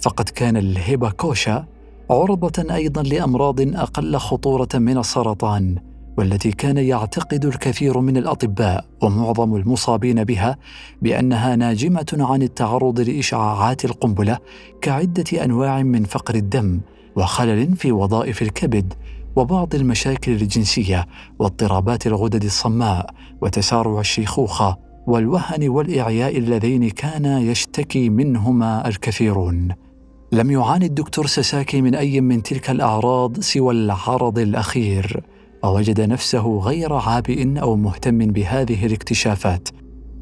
فقد 0.01 0.29
كان 0.29 0.57
الهيباكوشا 0.57 1.65
عرضة 2.09 2.75
أيضا 2.75 3.03
لأمراض 3.03 3.61
أقل 3.61 4.17
خطورة 4.17 4.69
من 4.75 4.97
السرطان 4.97 5.75
والتي 6.17 6.51
كان 6.51 6.77
يعتقد 6.77 7.45
الكثير 7.45 7.99
من 7.99 8.17
الأطباء 8.17 8.85
ومعظم 9.01 9.55
المصابين 9.55 10.23
بها 10.23 10.57
بأنها 11.01 11.55
ناجمة 11.55 12.17
عن 12.19 12.41
التعرض 12.41 12.99
لإشعاعات 12.99 13.85
القنبلة 13.85 14.37
كعدة 14.81 15.43
أنواع 15.43 15.83
من 15.83 16.03
فقر 16.03 16.35
الدم 16.35 16.79
وخلل 17.15 17.75
في 17.75 17.91
وظائف 17.91 18.41
الكبد 18.41 18.93
وبعض 19.35 19.75
المشاكل 19.75 20.31
الجنسية 20.31 21.07
واضطرابات 21.39 22.07
الغدد 22.07 22.43
الصماء 22.43 23.09
وتسارع 23.41 23.99
الشيخوخة 23.99 24.77
والوهن 25.07 25.69
والإعياء 25.69 26.37
اللذين 26.37 26.89
كان 26.89 27.25
يشتكي 27.25 28.09
منهما 28.09 28.87
الكثيرون. 28.87 29.86
لم 30.31 30.51
يعاني 30.51 30.85
الدكتور 30.85 31.25
ساساكي 31.25 31.81
من 31.81 31.95
أي 31.95 32.21
من 32.21 32.43
تلك 32.43 32.69
الأعراض 32.69 33.39
سوى 33.39 33.73
العرض 33.73 34.39
الأخير. 34.39 35.23
ووجد 35.63 36.01
نفسه 36.01 36.59
غير 36.59 36.93
عابئ 36.93 37.59
أو 37.61 37.75
مهتم 37.75 38.17
بهذه 38.17 38.85
الاكتشافات 38.85 39.69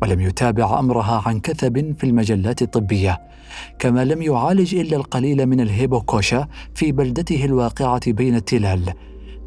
ولم 0.01 0.21
يتابع 0.21 0.79
أمرها 0.79 1.24
عن 1.25 1.39
كثب 1.39 1.95
في 1.97 2.03
المجلات 2.03 2.62
الطبية. 2.62 3.21
كما 3.79 4.05
لم 4.05 4.21
يعالج 4.21 4.75
إلا 4.75 4.97
القليل 4.97 5.45
من 5.45 5.62
الهيبوكوشا 5.62 6.47
في 6.75 6.91
بلدته 6.91 7.45
الواقعة 7.45 8.12
بين 8.12 8.35
التلال. 8.35 8.93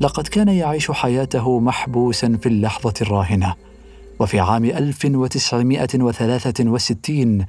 لقد 0.00 0.28
كان 0.28 0.48
يعيش 0.48 0.90
حياته 0.90 1.60
محبوسا 1.60 2.38
في 2.42 2.48
اللحظة 2.48 2.94
الراهنة. 3.02 3.54
وفي 4.20 4.40
عام 4.40 4.64
1963 4.64 7.44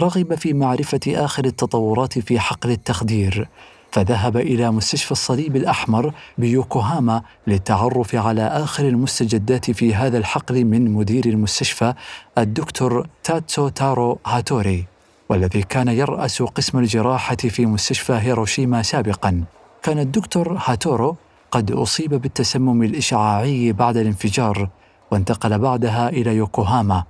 رغب 0.00 0.34
في 0.34 0.52
معرفة 0.52 1.00
آخر 1.08 1.44
التطورات 1.44 2.18
في 2.18 2.40
حقل 2.40 2.70
التخدير 2.70 3.48
فذهب 3.92 4.36
إلى 4.36 4.70
مستشفى 4.70 5.12
الصليب 5.12 5.56
الأحمر 5.56 6.12
بيوكوهاما 6.38 7.22
للتعرف 7.46 8.14
على 8.14 8.42
آخر 8.42 8.88
المستجدات 8.88 9.70
في 9.70 9.94
هذا 9.94 10.18
الحقل 10.18 10.64
من 10.64 10.90
مدير 10.90 11.26
المستشفى 11.26 11.94
الدكتور 12.38 13.06
تاتسو 13.24 13.68
تارو 13.68 14.18
هاتوري 14.26 14.84
والذي 15.28 15.62
كان 15.62 15.88
يرأس 15.88 16.42
قسم 16.42 16.78
الجراحة 16.78 17.36
في 17.36 17.66
مستشفى 17.66 18.12
هيروشيما 18.12 18.82
سابقا. 18.82 19.44
كان 19.82 19.98
الدكتور 19.98 20.58
هاتورو 20.64 21.16
قد 21.50 21.70
أصيب 21.70 22.14
بالتسمم 22.14 22.82
الإشعاعي 22.82 23.72
بعد 23.72 23.96
الانفجار 23.96 24.68
وانتقل 25.10 25.58
بعدها 25.58 26.08
إلى 26.08 26.36
يوكوهاما. 26.36 27.04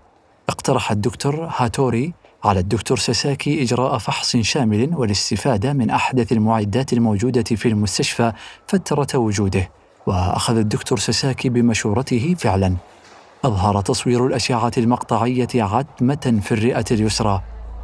اقترح 0.48 0.90
الدكتور 0.90 1.48
هاتوري 1.56 2.12
على 2.44 2.60
الدكتور 2.60 2.98
ساساكي 2.98 3.62
إجراء 3.62 3.98
فحص 3.98 4.36
شامل 4.36 4.94
والاستفادة 4.94 5.72
من 5.72 5.90
أحدث 5.90 6.32
المعدات 6.32 6.92
الموجودة 6.92 7.42
في 7.42 7.68
المستشفى 7.68 8.32
فترة 8.66 9.18
وجوده 9.18 9.70
وأخذ 10.06 10.56
الدكتور 10.56 10.98
ساساكي 10.98 11.48
بمشورته 11.48 12.34
فعلا. 12.38 12.76
أظهر 13.44 13.80
تصوير 13.80 14.26
الأشعة 14.26 14.72
المقطعية 14.78 15.48
عتمة 15.54 16.40
في 16.42 16.52
الرئة 16.52 16.84
اليسرى 16.90 17.42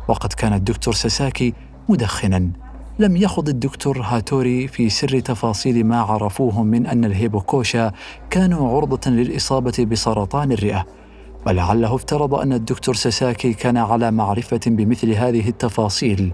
وقد 0.09 0.33
كان 0.33 0.52
الدكتور 0.52 0.95
ساساكي 0.95 1.55
مدخنا. 1.88 2.50
لم 2.99 3.17
يخض 3.17 3.49
الدكتور 3.49 4.00
هاتوري 4.00 4.69
في 4.69 4.90
سر 4.90 5.21
تفاصيل 5.21 5.85
ما 5.87 6.00
عرفوه 6.00 6.62
من 6.62 6.87
أن 6.87 7.05
الهيبوكوشا 7.05 7.93
كانوا 8.31 8.76
عرضة 8.76 9.11
للإصابة 9.11 9.87
بسرطان 9.90 10.52
الرئة. 10.52 11.00
ولعله 11.47 11.95
افترض 11.95 12.35
أن 12.35 12.53
الدكتور 12.53 12.95
ساساكي 12.95 13.53
كان 13.53 13.77
على 13.77 14.11
معرفة 14.11 14.61
بمثل 14.67 15.11
هذه 15.11 15.49
التفاصيل 15.49 16.33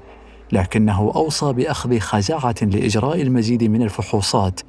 لكنه 0.53 1.13
أوصى 1.15 1.53
بأخذ 1.53 1.99
خزعه 1.99 2.55
لإجراء 2.63 3.23
المزيد 3.23 3.65
من 3.65 3.83
الفحوصات 3.83 4.61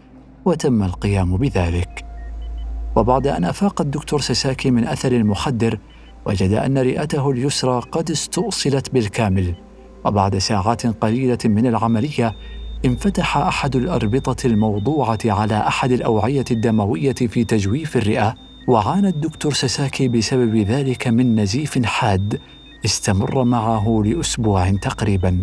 وتم 0.45 0.83
القيام 0.83 1.37
بذلك. 1.37 2.05
وبعد 2.95 3.27
أن 3.27 3.45
أفاق 3.45 3.81
الدكتور 3.81 4.21
ساساكي 4.21 4.71
من 4.71 4.87
أثر 4.87 5.11
المخدر 5.11 5.79
وجد 6.25 6.53
أن 6.53 6.77
رئته 6.77 7.31
اليسرى 7.31 7.79
قد 7.91 8.11
استؤصلت 8.11 8.93
بالكامل 8.93 9.55
وبعد 10.05 10.37
ساعات 10.37 10.87
قليلة 10.87 11.37
من 11.45 11.67
العملية 11.67 12.35
انفتح 12.85 13.37
أحد 13.37 13.75
الأربطة 13.75 14.47
الموضوعة 14.47 15.19
على 15.25 15.57
أحد 15.67 15.91
الأوعية 15.91 16.45
الدموية 16.51 17.13
في 17.13 17.43
تجويف 17.43 17.97
الرئة 17.97 18.46
وعانى 18.67 19.07
الدكتور 19.07 19.53
ساساكي 19.53 20.07
بسبب 20.07 20.55
ذلك 20.55 21.07
من 21.07 21.39
نزيف 21.39 21.85
حاد 21.85 22.39
استمر 22.85 23.43
معه 23.43 24.03
لأسبوع 24.05 24.71
تقريبا. 24.71 25.39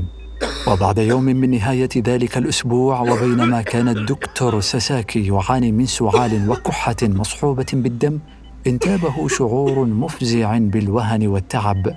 وبعد 0.69 0.99
يوم 0.99 1.25
من 1.25 1.51
نهاية 1.51 1.89
ذلك 1.97 2.39
الأسبوع 2.39 3.01
وبينما 3.01 3.63
كان 3.63 3.89
الدكتور 3.89 4.61
ساساكي 4.61 5.27
يعاني 5.27 5.73
من 5.73 5.87
سعال 5.87 6.51
وكحة 6.51 6.97
مصحوبة 7.03 7.67
بالدم 7.73 8.19
انتابه 8.67 9.29
شعور 9.29 9.85
مفزع 9.85 10.59
بالوهن 10.59 11.27
والتعب. 11.27 11.95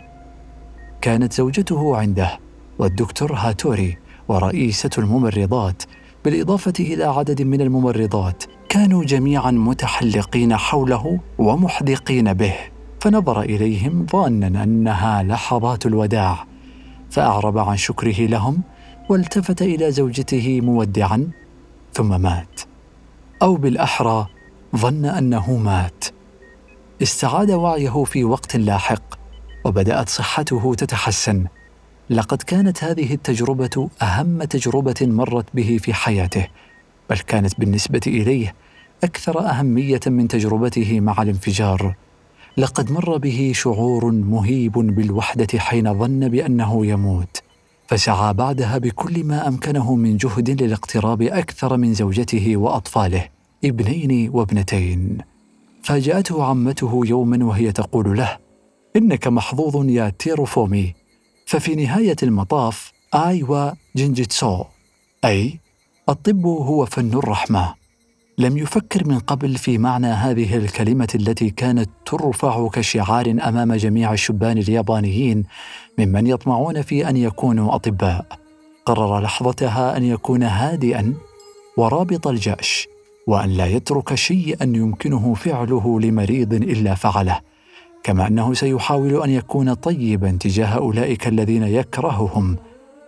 كانت 1.02 1.34
زوجته 1.34 1.98
عنده 1.98 2.40
والدكتور 2.80 3.34
هاتوري 3.34 3.98
ورئيسة 4.28 4.90
الممرضات 4.98 5.84
بالإضافة 6.26 6.74
إلى 6.80 7.04
عدد 7.04 7.42
من 7.42 7.62
الممرضات. 7.62 8.44
كانوا 8.70 9.04
جميعا 9.04 9.52
متحلقين 9.52 10.58
حوله 10.58 11.20
ومحدقين 11.38 12.34
به 12.34 12.54
فنظر 13.02 13.42
إليهم 13.42 14.06
ظانا 14.12 14.64
أنها 14.64 15.24
لحظات 15.24 15.86
الوداع 15.86 16.46
فأعرب 17.12 17.58
عن 17.58 17.78
شكره 17.78 18.26
لهم 18.26 18.62
والتفت 19.10 19.62
إلى 19.62 19.92
زوجته 19.92 20.62
مودعا 20.62 21.32
ثم 21.94 22.22
مات. 22.22 22.62
أو 23.42 23.56
بالأحرى 23.56 24.28
ظن 24.76 25.06
أنه 25.06 25.58
مات. 25.58 26.06
استعاد 27.02 27.52
وعيه 27.52 28.04
في 28.04 28.24
وقت 28.24 28.56
لاحق 28.56 29.20
وبدأت 29.66 30.10
صحته 30.10 30.76
تتحسن. 30.76 31.46
لقد 32.10 32.42
كانت 32.42 32.84
هذه 32.84 33.14
التجربة 33.14 33.90
أهم 34.02 34.44
تجربة 34.44 34.96
مرت 35.02 35.46
به 35.54 35.78
في 35.82 35.94
حياته. 35.94 36.48
بل 37.10 37.18
كانت 37.18 37.60
بالنسبة 37.60 38.02
إليه 38.08 38.56
أكثر 39.04 39.40
أهمية 39.40 40.00
من 40.08 40.28
تجربته 40.28 41.00
مع 41.00 41.22
الانفجار. 41.22 41.96
لقد 42.58 42.92
مر 42.92 43.18
به 43.18 43.52
شعور 43.56 44.12
مهيب 44.12 44.72
بالوحدة 44.72 45.60
حين 45.60 46.00
ظن 46.00 46.30
بأنه 46.30 46.86
يموت 46.86 47.42
فسعى 47.88 48.34
بعدها 48.34 48.78
بكل 48.78 49.24
ما 49.24 49.48
أمكنه 49.48 49.96
من 49.96 50.18
جهد 50.18 50.62
للاقتراب 50.64 51.22
أكثر 51.22 51.78
من 51.78 51.94
زوجته 51.94 52.58
وأطفاله 52.58 53.30
ابنين 53.66 54.30
وابنتين. 54.30 55.18
فاجأته 55.84 56.44
عمته 56.44 57.02
يوما 57.06 57.46
وهي 57.46 57.72
تقول 57.72 58.18
له 58.18 58.38
إنك 58.96 59.28
محظوظ 59.28 59.90
يا 59.90 60.10
تيروفومي 60.10 60.94
ففي 61.46 61.76
نهاية 61.76 62.16
المطاف 62.24 62.92
إيوا 63.14 63.72
جينجيتسو 63.96 64.64
أي 65.26 65.60
الطب 66.10 66.46
هو 66.46 66.86
فن 66.86 67.14
الرحمة. 67.14 67.74
لم 68.38 68.58
يفكر 68.58 69.08
من 69.08 69.20
قبل 69.20 69.56
في 69.56 69.78
معنى 69.78 70.08
هذه 70.08 70.58
الكلمة 70.58 71.08
التي 71.16 71.50
كانت 71.50 71.90
ترفع 72.06 72.68
كشعار 72.68 73.30
أمام 73.30 73.74
جميع 73.74 74.14
الشبان 74.14 74.58
اليابانيين 74.58 75.44
ممن 76.00 76.28
يطمعون 76.28 76.82
في 76.82 77.10
أن 77.10 77.18
يكونوا 77.18 77.76
أطباء. 77.76 78.26
قرر 78.86 79.20
لحظتها 79.20 79.98
أن 79.98 80.04
يكون 80.04 80.44
هادئا 80.44 81.14
ورابط 81.78 82.28
الجأش 82.28 82.88
وأن 83.28 83.50
لا 83.50 83.66
يترك 83.66 84.16
شيئا 84.16 84.64
يمكنه 84.64 85.34
فعله 85.34 86.00
لمريض 86.00 86.54
إلا 86.54 86.96
فعله 86.96 87.40
كما 88.04 88.28
أنه 88.28 88.54
سيحاول 88.54 89.24
أن 89.24 89.30
يكون 89.30 89.74
طيبا 89.74 90.38
تجاه 90.40 90.78
أولئك 90.78 91.28
الذين 91.28 91.64
يكرههم. 91.64 92.58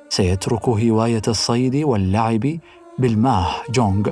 سيترك 0.10 0.70
هواية 0.70 1.22
الصيد 1.28 1.76
واللعب 1.76 2.60
بالماه 3.00 3.48
جونغ 3.70 4.12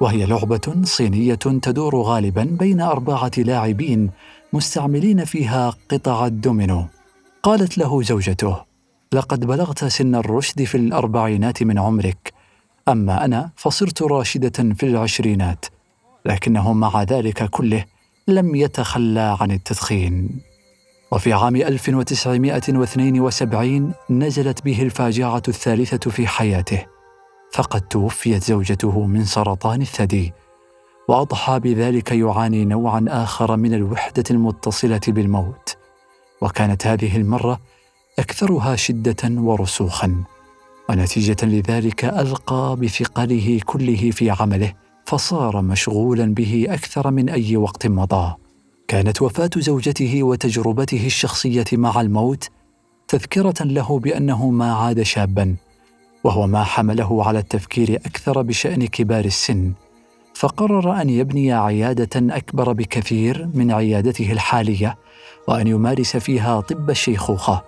وهي 0.00 0.26
لعبة 0.26 0.74
صينية 0.84 1.34
تدور 1.34 1.96
غالبا 1.96 2.44
بين 2.44 2.80
أربعة 2.80 3.30
لاعبين 3.38 4.10
مستعملين 4.52 5.24
فيها 5.24 5.74
قطع 5.88 6.26
الدومينو. 6.26 6.84
قالت 7.42 7.78
له 7.78 8.02
زوجته: 8.02 8.56
لقد 9.12 9.46
بلغت 9.46 9.84
سن 9.84 10.14
الرشد 10.14 10.64
في 10.64 10.76
الأربعينات 10.76 11.62
من 11.62 11.78
عمرك، 11.78 12.32
أما 12.88 13.24
أنا 13.24 13.50
فصرت 13.56 14.02
راشدة 14.02 14.74
في 14.74 14.82
العشرينات، 14.82 15.64
لكنه 16.24 16.72
مع 16.72 17.02
ذلك 17.02 17.50
كله 17.50 17.84
لم 18.28 18.54
يتخلى 18.54 19.36
عن 19.40 19.50
التدخين. 19.50 20.40
وفي 21.12 21.32
عام 21.32 21.56
1972 21.56 23.92
نزلت 24.10 24.64
به 24.64 24.82
الفاجعة 24.82 25.42
الثالثة 25.48 26.10
في 26.10 26.26
حياته. 26.26 26.97
فقد 27.52 27.80
توفيت 27.80 28.44
زوجته 28.44 29.06
من 29.06 29.24
سرطان 29.24 29.80
الثدي 29.82 30.32
وأضحى 31.08 31.60
بذلك 31.60 32.12
يعاني 32.12 32.64
نوعا 32.64 33.04
آخر 33.08 33.56
من 33.56 33.74
الوحدة 33.74 34.24
المتصلة 34.30 35.00
بالموت. 35.08 35.76
وكانت 36.40 36.86
هذه 36.86 37.16
المرة 37.16 37.60
أكثرها 38.18 38.76
شدة 38.76 39.16
ورسوخا 39.24 40.24
ونتيجة 40.90 41.36
لذلك 41.42 42.04
ألقى 42.04 42.76
بثقله 42.80 43.60
كله 43.64 44.10
في 44.10 44.30
عمله 44.30 44.72
فصار 45.06 45.62
مشغولا 45.62 46.34
به 46.34 46.66
أكثر 46.68 47.10
من 47.10 47.28
أي 47.28 47.56
وقت 47.56 47.86
مضى. 47.86 48.34
كانت 48.88 49.22
وفاة 49.22 49.50
زوجته 49.56 50.22
وتجربته 50.22 51.06
الشخصية 51.06 51.64
مع 51.72 52.00
الموت 52.00 52.48
تذكرة 53.08 53.64
له 53.64 53.98
بأنه 53.98 54.50
ما 54.50 54.74
عاد 54.74 55.02
شابا 55.02 55.56
وهو 56.28 56.46
ما 56.46 56.64
حمله 56.64 57.24
على 57.24 57.38
التفكير 57.38 57.94
أكثر 57.96 58.42
بشأن 58.42 58.86
كبار 58.86 59.24
السن 59.24 59.72
فقرر 60.34 61.00
أن 61.00 61.10
يبني 61.10 61.52
عيادة 61.52 62.36
أكبر 62.36 62.72
بكثير 62.72 63.48
من 63.54 63.72
عيادته 63.72 64.32
الحالية 64.32 64.98
وأن 65.48 65.66
يمارس 65.66 66.16
فيها 66.16 66.60
طب 66.60 66.90
الشيخوخة. 66.90 67.62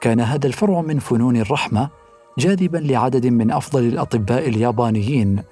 كان 0.00 0.20
هذا 0.20 0.46
الفرع 0.46 0.80
من 0.80 0.98
فنون 0.98 1.36
الرحمة 1.36 1.88
جاذبا 2.38 2.78
لعدد 2.78 3.26
من 3.26 3.50
أفضل 3.50 3.84
الأطباء 3.84 4.48
اليابانيين 4.48 5.42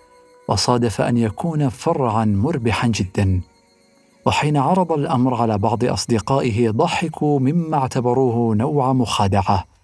وصادف 0.48 1.01
أن 1.01 1.16
يكون 1.16 1.68
فرعا 1.68 2.24
مربحا 2.24 2.88
جدا. 2.88 3.40
وحين 4.27 4.57
عرض 4.57 4.92
الأمر 4.92 5.35
على 5.35 5.59
بعض 5.59 5.85
أصدقائه 5.85 6.70
ضحكوا 6.70 7.40
مما 7.40 7.77
اعتبروه 7.77 8.55
نوع 8.55 8.92
مخادعة. 8.92 9.77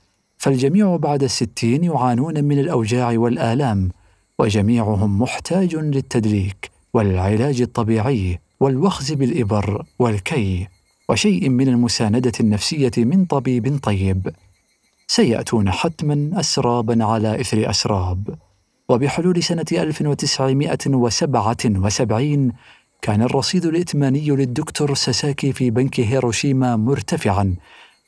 فالجميع 0.45 0.97
بعد 0.97 1.23
الستين 1.23 1.85
يعانون 1.85 2.45
من 2.45 2.59
الأوجاع 2.59 3.19
والآلام 3.19 3.91
وجميعهم 4.39 5.23
محتاج 5.23 5.77
للتدليك 5.77 6.71
والعلاج 6.95 7.61
الطبيعي 7.61 8.39
والوخز 8.61 9.13
بالإبر 9.13 9.85
والكي 9.99 10.69
وشيء 11.09 11.49
من 11.49 11.69
المساندة 11.69 12.33
النفسية 12.41 12.93
من 12.97 13.25
طبيب 13.25 13.79
طيب. 13.83 14.31
سيأتون 15.07 15.71
حتما 15.71 16.41
أسرابا 16.41 17.05
على 17.05 17.41
إثر 17.41 17.71
أسراب. 17.71 18.35
وبحلول 18.89 19.43
سنة 19.43 19.67
1977 19.73 22.53
كان 23.03 23.23
الرصيد 23.23 23.67
الائتماني 23.67 24.31
للدكتور 24.31 24.95
ساساكي 24.95 25.53
في 25.53 25.71
بنك 25.71 26.01
هيروشيما 26.01 26.77
مرتفعا 26.77 27.57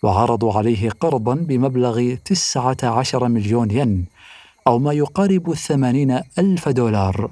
وعرضوا 0.03 0.53
عليه 0.53 0.91
قرضا 0.91 1.35
بمبلغ 1.35 2.15
19 2.25 3.29
مليون 3.29 3.71
ين 3.71 4.05
أو 4.67 4.79
ما 4.79 4.93
يقارب 4.93 5.51
الثمانين 5.51 6.21
ألف 6.39 6.69
دولار 6.69 7.31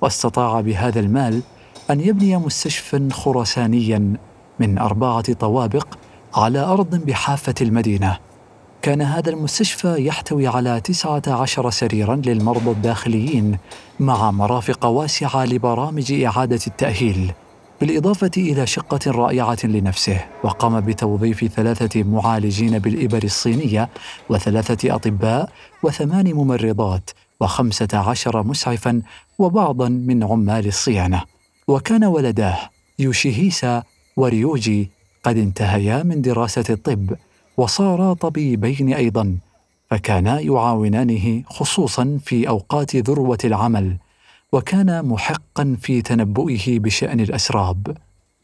واستطاع 0.00 0.60
بهذا 0.60 1.00
المال 1.00 1.42
أن 1.90 2.00
يبني 2.00 2.36
مستشفى 2.36 3.08
خرسانيا 3.12 4.16
من 4.58 4.78
أربعة 4.78 5.32
طوابق 5.32 5.86
على 6.34 6.58
أرض 6.58 6.94
بحافة 6.94 7.54
المدينة. 7.60 8.18
كان 8.82 9.02
هذا 9.02 9.30
المستشفى 9.30 10.06
يحتوي 10.06 10.46
على 10.46 10.80
19 10.80 11.70
سريرا 11.70 12.16
للمرضى 12.16 12.70
الداخليين 12.70 13.58
مع 14.00 14.30
مرافق 14.30 14.86
واسعة 14.86 15.44
لبرامج 15.44 16.12
إعادة 16.12 16.60
التأهيل. 16.66 17.32
بالإضافة 17.80 18.30
إلى 18.36 18.66
شقة 18.66 19.10
رائعة 19.10 19.58
لنفسه 19.64 20.24
وقام 20.42 20.80
بتوظيف 20.80 21.44
ثلاثة 21.44 22.02
معالجين 22.02 22.78
بالإبر 22.78 23.22
الصينية 23.24 23.88
وثلاثة 24.30 24.94
أطباء 24.94 25.52
وثمان 25.82 26.34
ممرضات 26.34 27.10
وخمسة 27.40 27.88
عشر 27.92 28.42
مسعفا 28.42 29.02
وبعضا 29.38 29.88
من 29.88 30.24
عمال 30.24 30.66
الصيانة. 30.66 31.22
وكان 31.68 32.04
ولداه 32.04 32.58
يوشيهيسا 32.98 33.82
وريوجي 34.16 34.90
قد 35.24 35.36
انتهيا 35.36 36.02
من 36.02 36.22
دراسة 36.22 36.64
الطب 36.70 37.14
وصارا 37.56 38.14
طبيبين 38.14 38.94
أيضا 38.94 39.36
فكانا 39.90 40.40
يعاونانه 40.40 41.42
خصوصا 41.46 42.18
في 42.24 42.48
أوقات 42.48 42.96
ذروة 42.96 43.38
العمل. 43.44 43.96
وكان 44.52 45.04
محقا 45.04 45.76
في 45.80 46.02
تنبؤه 46.02 46.64
بشأن 46.68 47.20
الأسراب. 47.20 47.96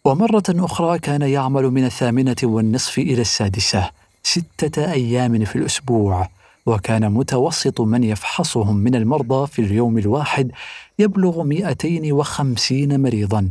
ومرة 0.05 0.43
أخرى 0.49 0.99
كان 0.99 1.23
يعمل 1.23 1.63
من 1.71 1.85
الثامنة 1.85 2.37
والنصف 2.43 2.99
إلى 2.99 3.21
السادسة 3.21 3.91
ستة 4.23 4.93
أيام 4.93 5.45
في 5.45 5.57
الأسبوع. 5.57 6.29
وكان 6.67 7.13
متوسط 7.13 7.81
من 7.81 8.05
يفحصهم 8.05 8.77
من 8.77 8.95
المرضى 8.95 9.47
في 9.47 9.63
اليوم 9.63 9.99
الواحد 9.99 10.53
يبلغ 10.99 11.43
250 11.43 13.01
مريضا. 13.01 13.49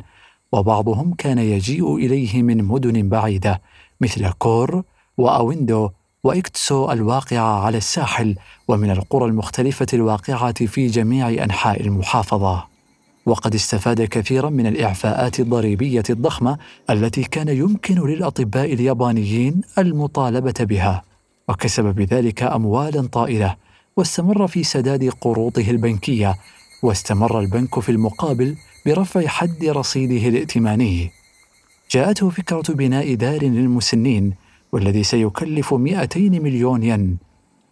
وبعضهم 0.52 1.14
كان 1.14 1.38
يجيء 1.38 1.96
إليه 1.96 2.44
من 2.44 2.64
مدن 2.64 3.10
بعيدة 3.10 3.62
مثل 4.02 4.32
كور 4.32 4.84
وأويندو 5.18 5.90
وإكتسو 6.24 6.92
الواقعة 6.92 7.66
على 7.66 7.78
الساحل 7.78 8.36
ومن 8.68 8.92
القرى 8.92 9.26
المختلفة 9.26 9.86
الواقعة 9.94 10.66
في 10.66 10.88
جميع 10.88 11.30
أنحاء 11.30 11.82
المحافظة. 11.82 12.66
وقد 13.26 13.56
استفاد 13.56 14.02
كثيرا 14.02 14.50
من 14.50 14.68
الإعفاءات 14.68 15.40
الضريبية 15.40 16.04
الضخمة 16.10 16.58
التي 16.90 17.24
كان 17.24 17.48
يمكن 17.48 18.08
للأطباء 18.08 18.74
اليابانيين 18.74 19.62
المطالبة 19.78 20.54
بها، 20.60 21.04
وكسب 21.50 21.84
بذلك 21.84 22.44
أموالا 22.44 23.08
طائلة، 23.08 23.56
واستمر 23.98 24.48
في 24.48 24.64
سداد 24.64 25.10
قروضه 25.22 25.72
البنكية، 25.72 26.36
واستمر 26.84 27.40
البنك 27.40 27.80
في 27.80 27.90
المقابل 27.90 28.56
برفع 28.86 29.28
حد 29.28 29.66
رصيده 29.66 30.28
الائتماني. 30.30 31.12
جاءته 31.92 32.30
فكرة 32.30 32.74
بناء 32.74 33.14
دار 33.14 33.44
للمسنين 33.44 34.34
والذي 34.74 35.04
سيكلف 35.04 35.74
200 35.74 36.20
مليون 36.20 36.84
ين. 36.84 37.18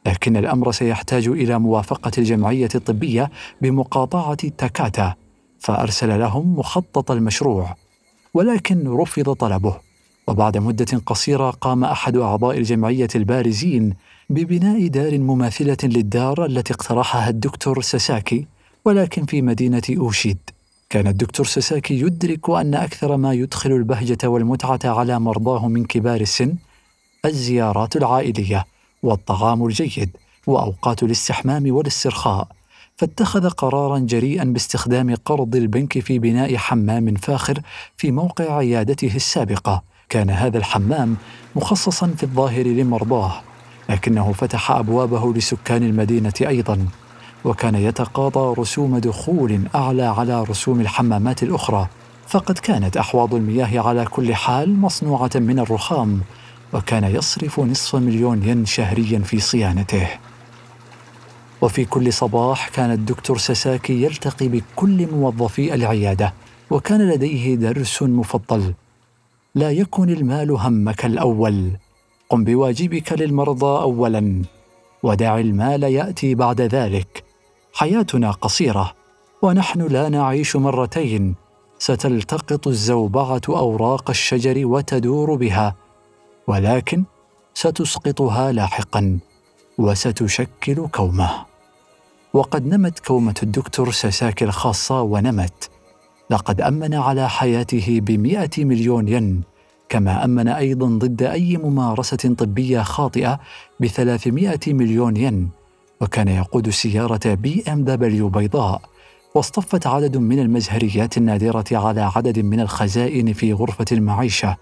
لكن 0.05 0.37
الأمر 0.37 0.71
سيحتاج 0.71 1.27
إلى 1.27 1.59
موافقة 1.59 2.11
الجمعية 2.17 2.69
الطبية 2.75 3.31
بمقاطعة 3.61 4.49
تاكاتا 4.57 5.13
فأرسل 5.59 6.19
لهم 6.19 6.59
مخطط 6.59 7.11
المشروع. 7.11 7.75
ولكن 8.33 8.87
رفض 8.87 9.33
طلبه. 9.33 9.77
وبعد 10.27 10.57
مدة 10.57 11.01
قصيرة 11.05 11.49
قام 11.49 11.83
أحد 11.83 12.17
أعضاء 12.17 12.57
الجمعية 12.57 13.07
البارزين 13.15 13.93
ببناء 14.29 14.87
دار 14.87 15.17
مماثلة 15.17 15.77
للدار 15.83 16.45
التي 16.45 16.73
اقترحها 16.73 17.29
الدكتور 17.29 17.81
ساساكي 17.81 18.45
ولكن 18.85 19.25
في 19.25 19.41
مدينة 19.41 19.81
أوشيد. 19.97 20.37
كان 20.89 21.07
الدكتور 21.07 21.45
ساساكي 21.45 21.99
يدرك 21.99 22.49
أن 22.49 22.75
أكثر 22.75 23.17
ما 23.17 23.33
يدخل 23.33 23.71
البهجة 23.71 24.27
والمتعة 24.27 24.79
على 24.85 25.19
مرضاه 25.19 25.67
من 25.67 25.85
كبار 25.85 26.21
السن 26.21 26.55
الزيارات 27.25 27.95
العائلية 27.95 28.65
والطعام 29.03 29.65
الجيد 29.65 30.09
وأوقات 30.47 31.03
الاستحمام 31.03 31.75
والاسترخاء 31.75 32.47
فاتخذ 32.97 33.49
قرارا 33.49 33.99
جريئا 33.99 34.43
باستخدام 34.43 35.15
قرض 35.15 35.55
البنك 35.55 35.99
في 35.99 36.19
بناء 36.19 36.57
حمام 36.57 37.15
فاخر 37.15 37.61
في 37.97 38.11
موقع 38.11 38.57
عيادته 38.57 39.15
السابقة. 39.15 39.83
كان 40.09 40.29
هذا 40.29 40.57
الحمام 40.57 41.17
مخصصا 41.55 42.07
في 42.07 42.23
الظاهر 42.23 42.67
لمرضاه 42.67 43.41
لكنه 43.89 44.31
فتح 44.31 44.71
أبوابه 44.71 45.33
لسكان 45.33 45.83
المدينة 45.83 46.33
أيضا 46.41 46.87
وكان 47.45 47.75
يتقاضى 47.75 48.61
رسوم 48.61 48.97
دخول 48.97 49.61
أعلى 49.75 50.03
على 50.03 50.43
رسوم 50.43 50.81
الحمامات 50.81 51.43
الأخرى 51.43 51.87
فقد 52.27 52.57
كانت 52.59 52.97
أحواض 52.97 53.35
المياه 53.35 53.79
على 53.87 54.05
كل 54.05 54.35
حال 54.35 54.79
مصنوعة 54.79 55.31
من 55.35 55.59
الرخام 55.59 56.21
وكان 56.73 57.03
يصرف 57.03 57.59
نصف 57.59 57.95
مليون 57.95 58.43
ين 58.43 58.65
شهريا 58.65 59.19
في 59.19 59.39
صيانته. 59.39 60.07
وفي 61.61 61.85
كل 61.85 62.13
صباح 62.13 62.69
كان 62.69 62.91
الدكتور 62.91 63.37
ساساكي 63.37 64.03
يلتقي 64.03 64.47
بكل 64.47 65.07
موظفي 65.11 65.73
العيادة 65.73 66.33
وكان 66.69 67.09
لديه 67.09 67.55
درس 67.55 68.03
مفضل. 68.03 68.73
لا 69.55 69.71
يكن 69.71 70.09
المال 70.09 70.51
همك 70.51 71.05
الأول. 71.05 71.71
قم 72.29 72.43
بواجبك 72.43 73.13
للمرضى 73.13 73.81
اولا 73.81 74.41
ودع 75.03 75.39
المال 75.39 75.83
يأتي 75.83 76.35
بعد 76.35 76.61
ذلك. 76.61 77.23
حياتنا 77.73 78.31
قصيرة 78.31 78.93
ونحن 79.41 79.81
لا 79.81 80.09
نعيش 80.09 80.55
مرتين. 80.55 81.35
ستلتقط 81.79 82.67
الزوبعة 82.67 83.41
أوراق 83.49 84.09
الشجر 84.09 84.65
وتدور 84.65 85.35
بها. 85.35 85.75
ولكن 86.51 87.03
ستسقطها 87.53 88.51
لاحقا 88.51 89.19
وستشكل 89.77 90.87
كومه. 90.87 91.29
وقد 92.33 92.65
نمت 92.65 92.99
كومة 92.99 93.35
الدكتور 93.43 93.91
ساساكي 93.91 94.45
الخاصة 94.45 95.01
ونمت. 95.01 95.69
لقد 96.29 96.61
أمن 96.61 96.93
على 96.93 97.29
حياته 97.29 97.99
بمئة 98.03 98.65
مليون 98.65 99.07
ين 99.07 99.41
كما 99.89 100.25
أمن 100.25 100.47
أيضا 100.47 100.87
ضد 100.87 101.23
أي 101.23 101.57
ممارسة 101.57 102.35
طبية 102.37 102.81
خاطئة 102.81 103.39
بثلاثمائه 103.79 104.73
مليون 104.73 105.17
ين. 105.17 105.49
وكان 106.01 106.27
يقود 106.27 106.69
سيارة 106.69 107.33
بي 107.33 107.63
إم 107.67 107.83
دبليو 107.83 108.29
بيضاء. 108.29 108.81
واصطفت 109.35 109.87
عدد 109.87 110.17
من 110.17 110.39
المزهريات 110.39 111.17
النادرة 111.17 111.65
على 111.71 112.01
عدد 112.15 112.39
من 112.39 112.59
الخزائن 112.59 113.33
في 113.33 113.53
غرفة 113.53 113.85
المعيشة. 113.91 114.57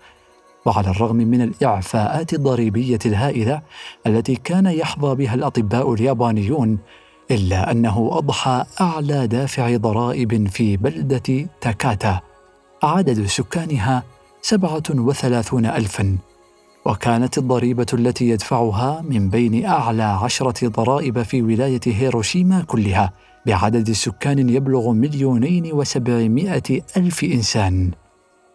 وعلى 0.70 0.90
الرغم 0.90 1.16
من 1.16 1.42
الإعفاءات 1.42 2.34
الضريبية 2.34 3.00
الهائلة 3.06 3.62
التي 4.08 4.36
كان 4.36 4.66
يحظى 4.66 5.16
بها 5.16 5.36
الأطباء 5.36 5.94
اليابانيون 5.94 6.78
إلا 7.32 7.72
أنه 7.72 8.10
أضحى 8.14 8.66
أعلى 8.82 9.28
دافع 9.28 9.78
ضرائب 9.78 10.48
في 10.48 10.78
بلدة 10.78 11.50
تاكاتا. 11.62 12.20
عدد 12.84 13.26
سكانها 13.26 14.04
سبعة 14.42 14.84
وثلاثون 14.90 15.66
ألفاً. 15.66 16.18
وكانت 16.86 17.38
الضريبة 17.38 17.86
التي 17.94 18.30
يدفعها 18.30 19.02
من 19.10 19.30
بين 19.30 19.66
أعلى 19.66 20.04
عشرة 20.04 20.68
ضرائب 20.68 21.22
في 21.22 21.42
ولاية 21.42 21.82
هيروشيما 21.86 22.62
كلها 22.62 23.14
بعدد 23.46 23.92
سكان 23.92 24.50
يبلغ 24.50 24.92
مليونين 24.92 25.74
وسبعمائة 25.74 26.82
ألف 26.98 27.24
إنسان. 27.24 27.92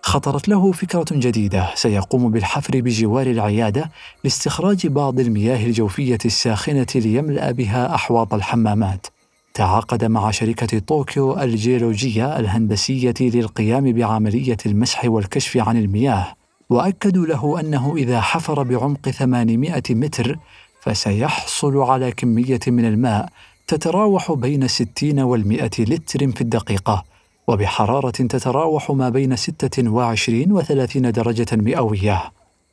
خطرت 0.05 0.49
له 0.49 0.73
فكرة 0.73 1.05
جديدة. 1.13 1.71
سيقوم 1.75 2.31
بالحفر 2.31 2.81
بجوار 2.81 3.27
العيادة 3.27 3.91
لاستخراج 4.25 4.87
بعض 4.87 5.21
المياه 5.21 5.67
الجوفية 5.67 6.19
الساخنة 6.25 6.87
ليملأ 6.95 7.51
بها 7.51 7.95
أحواض 7.95 8.35
الحمامات. 8.35 9.07
تعاقد 9.55 10.05
مع 10.05 10.31
شركة 10.31 10.79
طوكيو 10.79 11.41
الجيولوجية 11.41 12.39
الهندسية 12.39 13.15
للقيام 13.21 13.93
بعملية 13.93 14.57
المسح 14.67 15.05
والكشف 15.05 15.57
عن 15.57 15.77
المياه 15.77 16.35
وأكدوا 16.71 17.27
له 17.27 17.61
أنه 17.61 17.97
إذا 17.97 18.21
حفر 18.21 18.63
بعمق 18.63 19.11
800 19.11 19.83
متر 19.91 20.39
فسيحصل 20.81 21.77
على 21.77 22.13
كمية 22.13 22.61
من 22.67 22.85
الماء 22.85 23.29
تتراوح 23.67 24.33
بين 24.33 24.69
60 24.69 25.21
والمئة 25.21 25.71
لتر 25.79 26.33
في 26.33 26.41
الدقيقة. 26.41 27.14
وبحرارة 27.47 28.11
تتراوح 28.11 28.91
ما 28.91 29.09
بين 29.09 29.37
26 29.37 30.53
و 30.53 30.63
30 30.63 31.13
درجة 31.13 31.57
مئوية. 31.57 32.23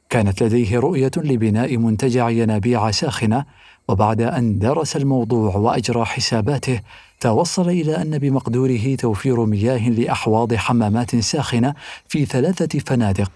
كانت 0.09 0.43
لديه 0.43 0.79
رؤية 0.79 1.11
لبناء 1.17 1.77
منتجع 1.77 2.29
ينابيع 2.29 2.91
ساخنة 2.91 3.45
وبعد 3.87 4.21
أن 4.21 4.59
درس 4.59 4.95
الموضوع 4.95 5.55
وأجرى 5.55 6.05
حساباته 6.05 6.79
توصل 7.19 7.69
إلى 7.69 8.01
أن 8.01 8.17
بمقدوره 8.17 8.95
توفير 8.95 9.45
مياه 9.45 9.89
لأحواض 9.89 10.53
حمامات 10.53 11.15
ساخنة 11.15 11.73
في 12.07 12.25
ثلاثة 12.25 12.79
فنادق 12.79 13.31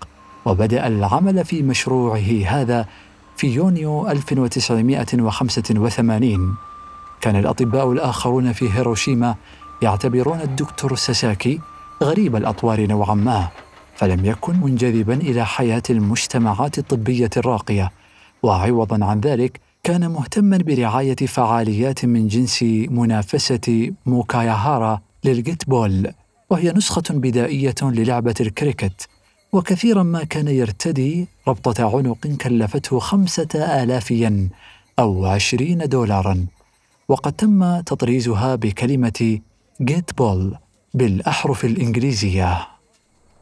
وبدأ 0.46 0.88
العمل 0.88 1.46
في 1.46 1.64
مشروعه 1.64 2.44
هذا 2.46 2.86
في 3.38 3.48
يونيو 3.48 4.10
1985 4.10 6.56
كان 7.22 7.36
الأطباء 7.36 7.92
الآخرون 7.92 8.54
في 8.54 8.70
هيروشيما 8.74 9.36
يعتبرون 9.82 10.42
الدكتور 10.42 10.96
ساساكي 10.96 11.60
غريب 12.04 12.36
الأطوار 12.36 12.86
نوعا 12.88 13.16
ما 13.16 13.48
فلم 13.96 14.26
يكن 14.26 14.56
منجذبا 14.62 15.14
إلى 15.14 15.46
حياة 15.46 15.84
المجتمعات 15.90 16.78
الطبية 16.78 17.30
الراقية 17.38 17.92
وعوضا 18.44 19.06
عن 19.06 19.20
ذلك 19.20 19.60
كان 19.84 20.10
مهتما 20.10 20.58
برعاية 20.58 21.16
فعاليات 21.16 22.06
من 22.06 22.28
جنس 22.28 22.64
منافسة 22.90 23.94
موكاياهارا 24.06 25.02
للجيت 25.24 25.70
بول 25.70 26.12
وهي 26.50 26.72
نسخة 26.72 27.04
بدائية 27.10 27.76
للعبة 27.82 28.36
الكريكت 28.42 29.08
وكثيرا 29.54 30.04
ما 30.04 30.24
كان 30.24 30.48
يرتدي 30.48 31.28
ربطة 31.48 31.98
عنق 31.98 32.28
كلفته 32.28 33.00
خمسة 33.00 33.84
آلاف 33.84 34.12
ين 34.12 34.50
أو 35.00 35.26
عشرين 35.26 35.78
دولارا. 35.78 36.46
وقد 37.08 37.34
تم 37.34 37.80
تطريزها 37.80 38.56
بكلمة 38.56 39.40
جيت 39.82 40.18
بول 40.18 40.56
بالأحرف 40.94 41.66
الإنجليزية. 41.66 42.68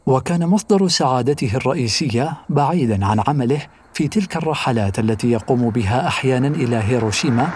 وكان 0.05 0.45
مصدر 0.45 0.87
سعادته 0.87 1.55
الرئيسية 1.55 2.33
بعيدا 2.49 3.05
عن 3.05 3.23
عمله 3.27 3.61
في 3.93 4.07
تلك 4.07 4.37
الرحلات 4.37 4.99
التي 4.99 5.31
يقوم 5.31 5.69
بها 5.69 6.07
أحيانا 6.07 6.47
إلى 6.47 6.75
هيروشيما 6.75 7.49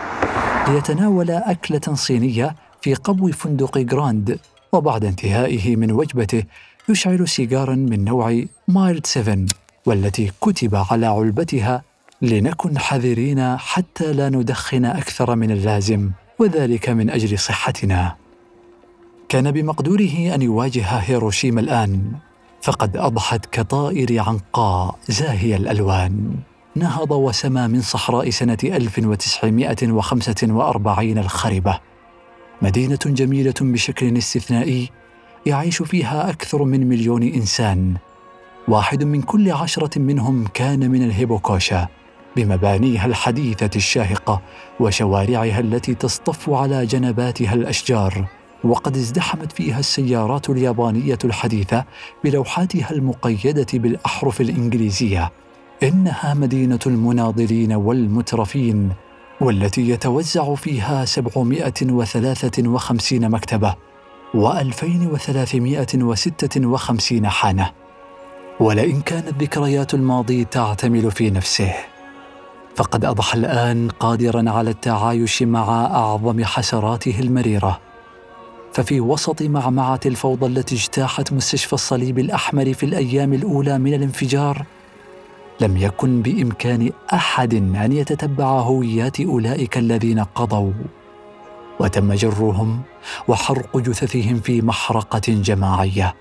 ليتناول 0.68 1.32
أكلة 1.32 1.96
صينية 1.96 2.56
في 2.82 2.94
قبو 2.94 3.32
فندق 3.32 3.78
جراند 3.78 4.40
وبعد 4.72 5.06
انتهائه 5.06 5.76
من 5.76 5.92
وجبته 5.92 6.44
يشعل 6.90 7.28
سيجارا 7.28 7.76
من 7.76 8.06
نوع 8.06 8.44
مايلد 8.68 9.06
7 9.06 9.46
والتي 9.86 10.32
كتب 10.42 10.76
على 10.76 11.06
علبتها 11.06 11.84
لنكن 12.22 12.80
حذرين 12.80 13.58
حتى 13.58 14.14
لا 14.14 14.30
ندخن 14.30 14.86
أكثر 14.86 15.36
من 15.36 15.52
اللازم 15.52 16.12
وذلك 16.40 16.90
من 16.90 17.10
أجل 17.10 17.40
صحتنا. 17.40 18.27
كان 19.30 19.52
بمقدوره 19.52 20.36
أن 20.36 20.42
يواجه 20.42 20.86
هيروشيما 20.86 21.62
الآن 21.62 22.12
فقد 22.62 22.98
أضحت 22.98 23.46
كطائر 23.46 24.20
عنقاء 24.20 24.96
زاهي 25.08 25.56
الألوان. 25.56 26.36
نهض 26.76 27.12
وسما 27.12 27.68
من 27.68 27.82
صحراء 27.82 28.30
سنة 28.30 28.58
1945 28.64 31.18
الخربة. 31.18 31.80
مدينة 32.62 33.00
جميلة 33.06 33.54
بشكل 33.62 34.18
استثنائي 34.18 34.90
يعيش 35.46 35.82
فيها 35.82 36.30
أكثر 36.30 36.64
من 36.64 36.90
مليون 36.90 37.24
إنسان. 37.24 37.94
واحد 38.68 39.04
من 39.04 39.22
كل 39.22 39.52
عشرة 39.52 40.00
منهم 40.00 40.48
كان 40.54 40.92
من 40.92 41.04
الهيبوكوشا 41.04 41.88
بمبانيها 42.36 43.06
الحديثة 43.06 43.70
الشاهقة 43.76 44.42
وشوارعها 44.80 45.60
التي 45.60 45.96
تصطف 45.96 46.50
على 46.50 46.86
جنباتها 46.86 47.54
الأشجار. 47.54 48.37
وقد 48.68 48.98
ازدحمت 48.98 49.52
فيها 49.52 49.80
السيارات 49.80 50.50
اليابانية 50.50 51.18
الحديثة 51.26 51.86
بلوحاتها 52.24 52.92
المقيدة 52.92 53.68
بالأحرف 53.74 54.42
الإنجليزية. 54.42 55.32
إنها 55.84 56.34
مدينة 56.34 56.80
المناضلين 56.86 57.74
والمترفين 57.74 58.92
والتي 59.42 59.90
يتوزع 59.90 60.56
فيها 60.56 61.06
753 61.06 63.30
مكتبة 63.30 63.76
و2356 64.34 67.26
حانة. 67.26 67.72
ولئن 68.60 69.02
كانت 69.02 69.44
ذكريات 69.44 69.94
الماضي 69.94 70.46
تعتمل 70.46 71.12
في 71.12 71.30
نفسه. 71.30 71.74
فقد 72.76 73.06
اضحى 73.06 73.38
الآن 73.38 73.90
قادرا 73.90 74.50
على 74.50 74.70
التعايش 74.70 75.44
مع 75.44 75.86
أعظم 75.86 76.44
حسراته 76.44 77.20
المريرة. 77.20 77.87
ففي 78.78 79.02
وسط 79.02 79.42
معمعة 79.42 80.00
الفوضى 80.06 80.46
التي 80.46 80.76
اجتاحت 80.76 81.34
مستشفى 81.34 81.74
الصليب 81.74 82.20
الأحمر 82.20 82.74
في 82.74 82.86
الأيام 82.86 83.34
الأولى 83.34 83.80
من 83.80 83.94
الانفجار 83.94 84.66
لم 85.62 85.78
يكن 85.78 86.22
بإمكان 86.22 86.92
أحد 87.14 87.54
أن 87.54 87.92
يتتبع 87.92 88.46
هويات 88.46 89.22
أولئك 89.22 89.78
الذين 89.78 90.20
قضوا. 90.20 90.72
وتم 91.80 92.14
جرهم 92.14 92.82
وحرق 93.28 93.78
جثثهم 93.78 94.40
في 94.40 94.62
محرقة 94.62 95.22
جماعية. 95.28 96.16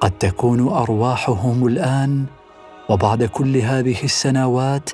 قد 0.00 0.10
تكون 0.10 0.68
أرواحهم 0.68 1.66
الآن 1.66 2.24
وبعد 2.88 3.24
كل 3.24 3.56
هذه 3.56 4.04
السنوات 4.04 4.90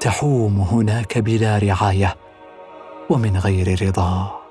تحوم 0.00 0.60
هناك 0.60 1.18
بلا 1.18 1.58
رعاية 1.58 2.16
ومن 3.10 3.36
غير 3.36 3.86
رضا. 3.86 4.41